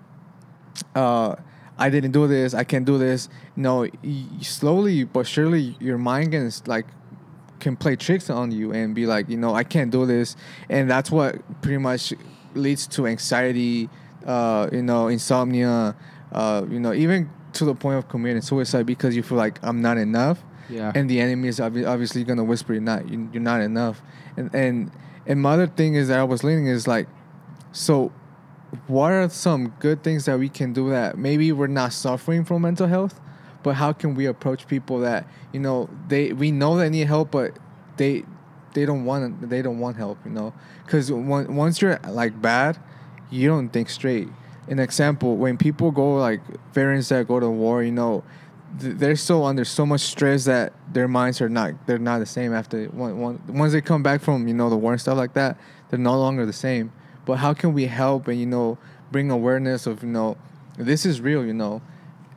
[0.95, 1.37] uh
[1.79, 2.55] I didn't do this.
[2.55, 3.29] I can't do this.
[3.55, 3.87] No,
[4.40, 6.87] slowly but surely, your mind can like
[7.61, 10.37] can play tricks on you and be like, you know, I can't do this,
[10.71, 12.14] and that's what pretty much
[12.55, 13.90] leads to anxiety,
[14.25, 15.95] uh, you know, insomnia,
[16.33, 19.83] uh, you know, even to the point of committing suicide because you feel like I'm
[19.83, 20.92] not enough, Yeah.
[20.94, 24.02] and the enemy is obvi- obviously gonna whisper you're not you- you're not enough,
[24.37, 24.90] and and
[25.26, 27.09] and my other thing is that I was leaning is like,
[27.72, 28.12] so
[28.87, 32.62] what are some good things that we can do that maybe we're not suffering from
[32.62, 33.20] mental health
[33.62, 37.31] but how can we approach people that you know they we know they need help
[37.31, 37.57] but
[37.96, 38.24] they
[38.74, 40.52] they don't want they don't want help you know?
[40.85, 42.79] Because once you're like bad
[43.31, 44.29] you don't think straight.
[44.68, 46.40] An example when people go like
[46.74, 48.22] veterans that go to war you know
[48.79, 52.53] they're so under so much stress that their minds are not they're not the same
[52.53, 55.33] after one, one, once they come back from you know the war and stuff like
[55.35, 55.57] that
[55.89, 56.93] they're no longer the same.
[57.25, 58.79] But how can we help and you know
[59.11, 60.37] bring awareness of you know
[60.79, 61.81] this is real you know?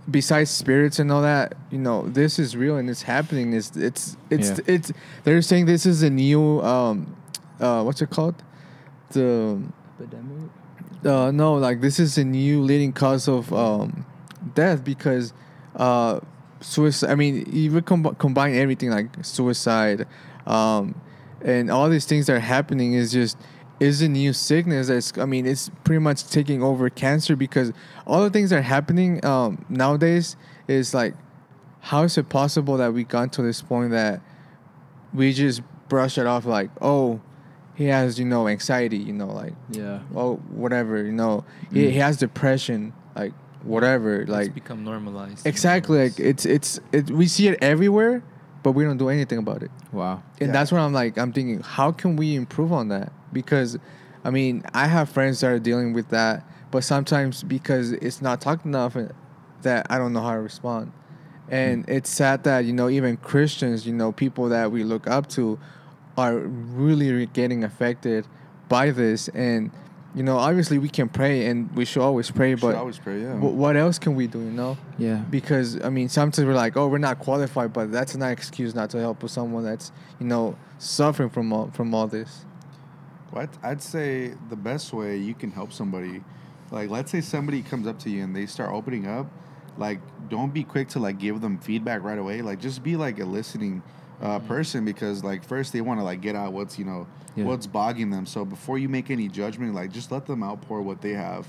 [0.10, 3.54] Besides spirits and all that you know this is real and it's happening.
[3.54, 4.66] It's it's it's Yeah.
[4.76, 4.92] it's
[5.24, 7.16] they're saying this is a new um
[7.60, 8.42] uh what's it called?
[9.12, 9.62] The
[11.06, 14.06] uh, no, like this is a new leading cause of um,
[14.54, 15.34] death because
[15.80, 16.20] uh,
[16.62, 17.10] suicide.
[17.10, 20.06] I mean, you would com- combine everything like suicide,
[20.46, 21.00] um,
[21.42, 23.38] and all these things that are happening is just
[23.80, 24.88] is a new sickness.
[24.90, 27.72] That's I mean, it's pretty much taking over cancer because
[28.06, 30.36] all the things that are happening um, nowadays
[30.68, 31.14] is like,
[31.80, 34.22] how is it possible that we got to this point that
[35.14, 37.22] we just brush it off like, oh,
[37.76, 40.00] he has you know anxiety, you know, like Yeah.
[40.14, 41.92] oh whatever you know he, Mm.
[41.92, 43.32] he has depression like
[43.64, 45.46] whatever It's like become normalized.
[45.46, 48.24] exactly like it's it's it, we see it everywhere
[48.64, 50.24] but we don't do anything about it Wow.
[50.40, 50.54] and Yeah.
[50.54, 53.78] that's what i'm like i'm thinking how can we improve on that because
[54.24, 58.40] i mean i have friends that are dealing with that but sometimes because it's not
[58.42, 59.08] talked enough uh,
[59.64, 60.92] that i don't know how to respond
[61.52, 65.28] and it's sad that you know even christians you know people that we look up
[65.28, 65.60] to
[66.18, 68.26] are really getting affected
[68.70, 69.72] by this and
[70.16, 73.22] you know obviously we can pray and we should always pray Should but always pray,
[73.22, 73.36] yeah.
[73.36, 75.18] wh- what else can we do you know Yeah.
[75.30, 78.74] because I mean sometimes we're like, oh, we're not qualified, but that's not an excuse
[78.74, 82.46] not to help with someone that's you know suffering from all from all this.
[83.32, 86.24] Well, I'd, I'd say the best way you can help somebody,
[86.72, 89.28] like let's say somebody comes up to you and they start opening up,
[89.78, 90.00] like
[90.30, 92.42] don't be quick to like give them feedback right away.
[92.42, 93.84] Like just be like a listening
[94.22, 97.46] uh, person because like first they want to like get out what's you know Yeah.
[97.46, 98.26] what's bogging them.
[98.26, 101.48] So before you make any judgment, like just let them outpour what they have,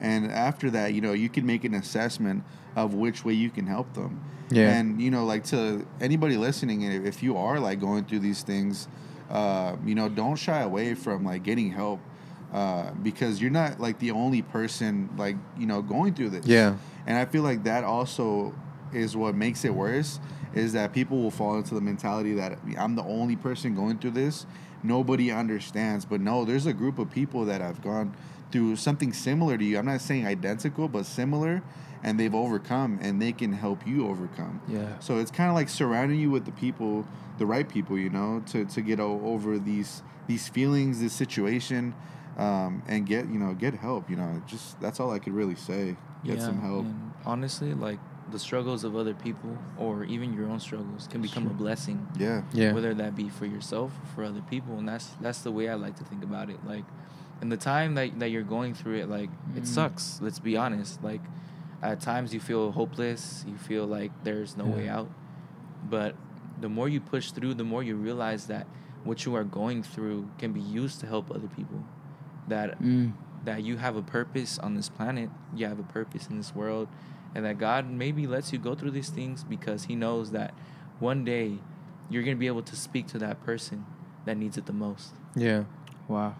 [0.00, 2.42] and after that, you know you can make an assessment
[2.74, 4.20] of which way you can help them.
[4.50, 4.70] Yeah.
[4.76, 8.42] And you know, like to anybody listening, if if you are like going through these
[8.42, 8.88] things,
[9.30, 12.00] uh, you know, don't shy away from like getting help.
[12.52, 16.76] Uh, because you're not like the only person like you know going through this Yeah.
[17.04, 18.54] and I feel like that also
[18.92, 20.20] is what makes it worse
[20.56, 24.12] is that people will fall into the mentality that I'm the only person going through
[24.12, 24.46] this.
[24.82, 26.04] Nobody understands.
[26.04, 28.14] But no, there's a group of people that have gone
[28.50, 29.78] through something similar to you.
[29.78, 31.62] I'm not saying identical, but similar,
[32.02, 34.62] and they've overcome and they can help you overcome.
[34.66, 34.98] Yeah.
[34.98, 37.06] So it's kind of like surrounding you with the people,
[37.38, 41.94] the right people, you know, to, to get o- over these these feelings, this situation,
[42.36, 44.08] um, and get you know get help.
[44.08, 45.96] You know, just that's all I could really say.
[46.24, 46.84] Get some help.
[46.84, 48.00] And honestly, like
[48.30, 52.06] the struggles of other people or even your own struggles can become a blessing.
[52.18, 52.42] Yeah.
[52.52, 52.72] Yeah.
[52.72, 54.78] Whether that be for yourself or for other people.
[54.78, 56.58] And that's that's the way I like to think about it.
[56.66, 56.84] Like
[57.40, 59.66] in the time that, that you're going through it, like it Mm.
[59.66, 60.20] sucks.
[60.20, 61.02] Let's be honest.
[61.04, 61.20] Like
[61.82, 65.08] at times you feel hopeless, you feel like there's no way out.
[65.88, 66.16] But
[66.60, 68.66] the more you push through, the more you realize that
[69.04, 71.84] what you are going through can be used to help other people.
[72.48, 73.12] That Mm.
[73.44, 76.88] that you have a purpose on this planet, you have a purpose in this world,
[77.36, 80.54] and that God maybe lets you go through these things because He knows that
[81.00, 81.58] one day
[82.08, 83.84] you're going to be able to speak to that person
[84.24, 85.12] that needs it the most.
[85.34, 85.64] Yeah.
[86.08, 86.36] Wow.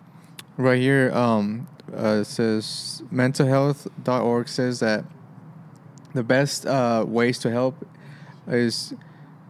[0.56, 5.04] Right here, um, uh, it says mentalhealth.org says that
[6.14, 7.86] the best uh, ways to help
[8.48, 8.94] is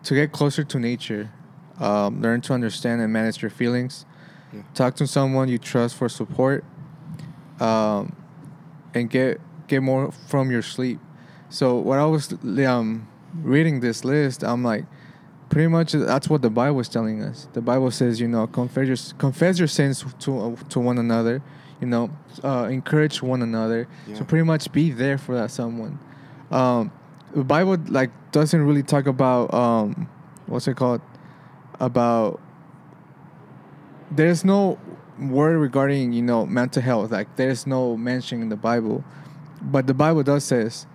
[0.03, 1.31] to get closer to nature,
[1.79, 4.05] um, learn to understand and manage your feelings,
[4.53, 4.63] Yeah.
[4.75, 6.65] talk to someone you trust for support,
[7.61, 8.17] um,
[8.95, 10.99] and get get more from your sleep.
[11.49, 13.09] So when I was um,
[13.43, 14.85] reading this list, I'm like,
[15.49, 17.49] pretty much that's what the Bible is telling us.
[17.53, 21.43] The Bible says, you know, confess your confess your sins to uh, to one another,
[21.81, 22.11] you know,
[22.43, 23.89] uh, encourage one another.
[24.07, 24.17] Yeah.
[24.17, 25.99] So pretty much be there for that someone.
[26.51, 26.93] Um,
[27.35, 30.09] the Bible like doesn't really talk about um,
[30.47, 31.01] what's it called
[31.81, 32.41] about.
[34.11, 34.79] There's no
[35.19, 37.11] word regarding you know mental health.
[37.11, 39.05] Like there's no mention in the Bible,
[39.61, 40.87] but the Bible does says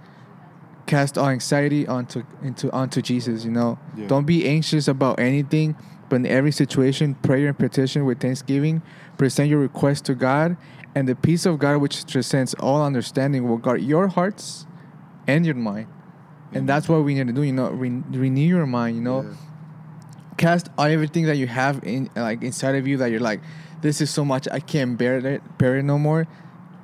[0.91, 3.45] cast all anxiety onto into onto Jesus.
[3.45, 4.07] You know, Yeah.
[4.07, 5.75] don't be anxious about anything,
[6.09, 8.81] but in every situation, prayer and petition with thanksgiving,
[9.17, 10.57] present your request to God,
[10.93, 14.65] and the peace of God, which transcends all understanding, will guard your hearts
[15.27, 15.87] and your mind.
[16.53, 17.43] And that's what we need to do.
[17.43, 18.97] You know, re- renew your mind.
[18.97, 19.29] You know, Yeah.
[20.37, 23.39] cast all everything that you have in like inside of you that you're like,
[23.81, 26.27] this is so much I can't bear it, bear it no more.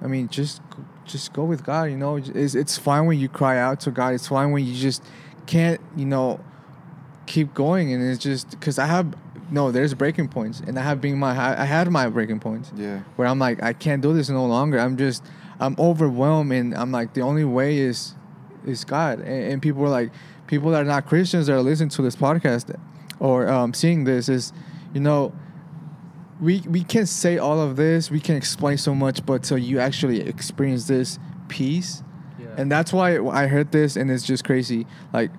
[0.01, 0.62] I mean, just
[1.08, 1.84] just go with God.
[1.86, 4.14] You know, it's it's fine when you cry out to God.
[4.14, 5.03] It's fine when you just
[5.45, 6.39] can't, you know,
[7.26, 7.93] keep going.
[7.93, 9.16] And it's just because I have
[9.49, 12.99] no, there's breaking points, and I have been my I had my breaking points Yeah.
[13.16, 14.78] where I'm like, I can't do this no longer.
[14.78, 15.24] I'm just,
[15.60, 18.14] I'm overwhelmed, and I'm like, the only way is,
[18.66, 19.20] is God.
[19.20, 20.12] And, and people are like,
[20.47, 22.78] people that are not Christians that are listening to this podcast,
[23.22, 24.51] or um, seeing this is,
[24.93, 25.32] you know,
[26.42, 29.80] we we can say all of this, we can explain so much, but till you
[29.80, 32.04] actually experience this peace,
[32.40, 32.48] Yeah.
[32.58, 34.86] and that's why I heard this, and it's just crazy.
[35.14, 35.32] Like,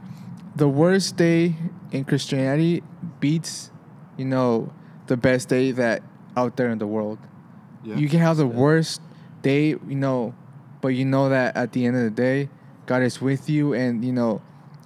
[0.56, 1.54] the worst day
[1.92, 2.82] in Christianity
[3.20, 3.70] beats,
[4.16, 4.72] you know,
[5.06, 6.02] the best day that
[6.36, 7.18] out there in the world.
[7.84, 7.96] Yeah.
[7.96, 8.56] You can have the Yeah.
[8.56, 9.00] worst
[9.42, 10.34] day, you know,
[10.80, 12.48] but you know that at the end of the day,
[12.86, 14.40] God is with you, and you know,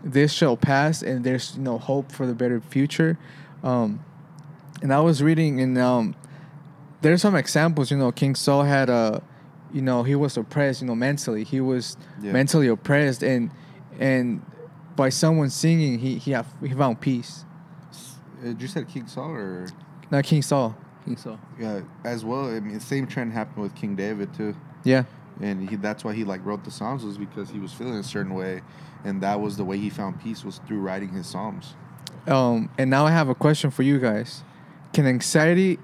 [0.04, 3.16] this shall pass, and there's you know hope for the better future.
[3.62, 4.00] Um,
[4.82, 6.14] and I was reading, and um,
[7.00, 7.90] there's some examples.
[7.90, 9.22] You know, King Saul had a,
[9.72, 10.82] you know, he was oppressed.
[10.82, 12.32] You know, mentally, he was Yeah.
[12.32, 13.50] mentally oppressed, and
[13.98, 14.42] and
[14.96, 17.44] by someone singing, he he have, he found peace.
[18.44, 19.68] Uh, you said King Saul or
[20.10, 20.76] Not King Saul.
[21.04, 21.38] Think so.
[21.58, 22.46] yeah, as well.
[22.54, 24.54] I mean, same trend happened with King David too,
[24.84, 25.02] Yeah.
[25.40, 28.02] and he, that's why he like wrote the Psalms was because he was feeling a
[28.04, 28.62] certain way,
[29.04, 31.74] and that was the way he found peace was through writing his Psalms.
[32.28, 34.44] Um, and now I have a question for you guys.
[34.92, 35.78] Can anxiety,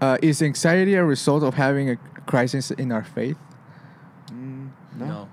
[0.00, 1.96] uh, is anxiety a result of having a
[2.26, 3.36] crisis in our faith?
[4.30, 5.28] Mm, no, No.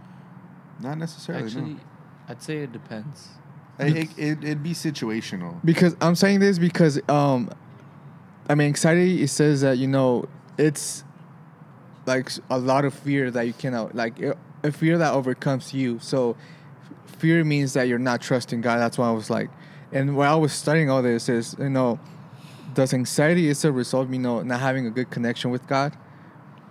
[0.80, 1.46] not necessarily.
[1.46, 1.80] Actually, no.
[2.30, 3.30] I'd say it depends.
[3.80, 5.56] It, it, it, it'd be situational.
[5.64, 7.50] Because I'm saying this because, um,
[8.50, 10.26] I mean, anxiety, it says that, you know,
[10.58, 11.04] it's
[12.06, 15.98] like a lot of fear that you cannot, like a- a fear that overcomes you.
[16.00, 16.36] So
[17.06, 18.78] fear means that you're not trusting God.
[18.78, 19.50] That's why I was like,
[19.92, 22.00] and while I was studying all this is, you know,
[22.74, 25.96] does anxiety is a result of, you know, not having a good connection with God?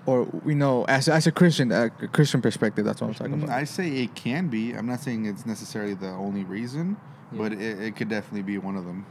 [0.07, 3.51] Or, you know, as, as a Christian, a Christian perspective, that's what I'm talking about.
[3.51, 4.72] I say it can be.
[4.72, 6.96] I'm not saying it's necessarily the only reason,
[7.32, 7.38] Yeah.
[7.38, 9.05] but it, it could definitely be one of them.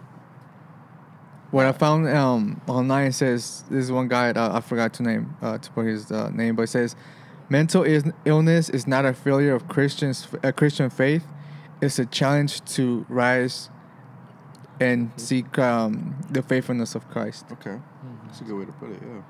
[1.51, 5.35] what I found um, online says this is one guy uh, I forgot to name
[5.41, 6.95] uh, to put his uh, name, but it says
[7.49, 11.25] mental is- illness is not a failure of Christians uh, Christian faith.
[11.81, 13.69] It's a challenge to rise
[14.79, 17.45] and seek um, the faithfulness of Christ.
[17.51, 17.79] Okay,
[18.25, 19.01] that's a good way to put it.
[19.01, 19.21] Yeah.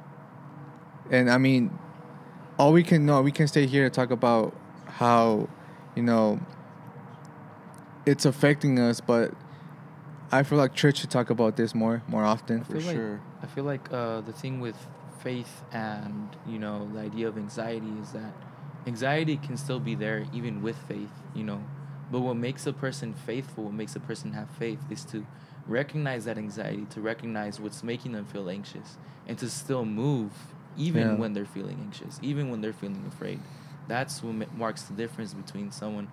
[1.11, 1.77] And I mean,
[2.57, 5.49] all we can know, we can stay here to talk about how,
[5.95, 6.39] you know,
[8.05, 9.33] it's affecting us, but
[10.31, 12.63] I feel like church should talk about this more, more often.
[12.63, 13.21] For like- sure.
[13.41, 14.75] I feel like uh, the thing with
[15.23, 18.33] faith and you know the idea of anxiety is that
[18.87, 21.63] anxiety can still be there even with faith, you know.
[22.11, 25.25] But what makes a person faithful, what makes a person have faith, is to
[25.67, 28.97] recognize that anxiety, to recognize what's making them feel anxious,
[29.27, 30.31] and to still move
[30.77, 31.15] even Yeah.
[31.15, 33.39] when they're feeling anxious, even when they're feeling afraid.
[33.87, 36.07] That's what ma- marks the difference between someone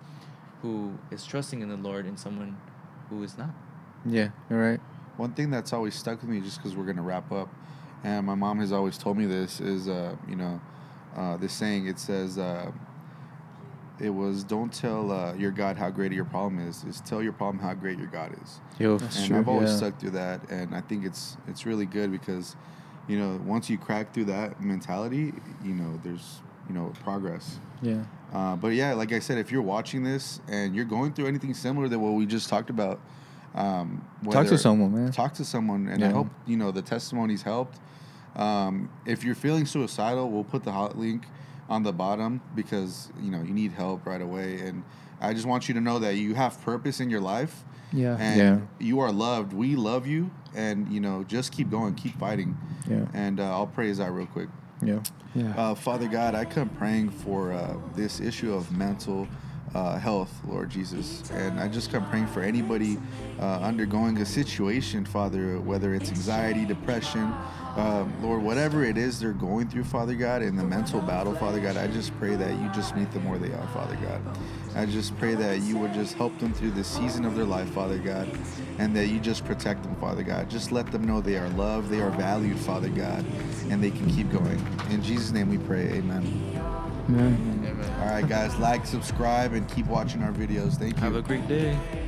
[0.61, 2.57] who is trusting in the Lord and someone
[3.09, 3.49] who is not.
[4.05, 4.79] Yeah, you're right.
[5.17, 7.49] One thing that's always stuck with me, just because we're gonna wrap up,
[8.03, 10.61] and my mom has always told me this is, uh, you know,
[11.15, 11.87] uh, this saying.
[11.87, 12.71] It says, uh,
[13.99, 16.83] "It was don't tell uh, your God how great your problem is.
[16.83, 20.11] Is tell your problem how great your God is." Yo, and I've always stuck through
[20.11, 22.55] that, and I think it's it's really good because,
[23.07, 25.33] you know, once you crack through that mentality,
[25.63, 27.59] you know, there's you know progress.
[27.81, 28.03] Yeah.
[28.33, 31.53] Uh, but yeah, like I said, if you're watching this and you're going through anything
[31.53, 32.99] similar to what we just talked about,
[33.55, 35.11] um, Talk to someone, man.
[35.11, 37.79] Talk to someone, and I hope you know the testimonies helped.
[38.35, 41.23] Um, if you're feeling suicidal, we'll put the hot link
[41.69, 44.59] on the bottom because you know you need help right away.
[44.61, 44.83] And
[45.21, 48.17] I just want you to know that you have purpose in your life, Yeah.
[48.19, 48.59] and Yeah.
[48.79, 49.53] you are loved.
[49.53, 52.57] We love you, and you know just keep going, keep fighting.
[52.89, 53.05] Yeah.
[53.13, 54.49] And uh, I'll praise that real quick.
[54.81, 54.99] Yeah.
[55.35, 55.53] Yeah.
[55.57, 59.27] Uh, Father God, I come praying for uh, this issue of mental
[59.75, 61.29] uh, health, Lord Jesus.
[61.31, 62.97] And I just come praying for anybody
[63.39, 67.33] uh, undergoing a situation, Father, whether it's anxiety, depression,
[67.77, 71.59] um, Lord, whatever it is they're going through, Father God, in the mental battle, Father
[71.59, 74.19] God, I just pray that you just meet them where they are, Father God.
[74.75, 77.69] I just pray that you would just help them through this season of their life,
[77.69, 78.27] Father God,
[78.79, 80.49] and that you just protect them, Father God.
[80.49, 83.23] Just let them know they are loved, they are valued, Father God,
[83.69, 84.59] and they can keep going.
[84.89, 86.56] In Jesus' name we pray, amen.
[87.09, 87.85] Man.
[88.01, 90.73] All right, guys, like, subscribe, and keep watching our videos.
[90.73, 91.03] Thank you.
[91.03, 91.77] Have a great day.
[91.91, 92.06] Speak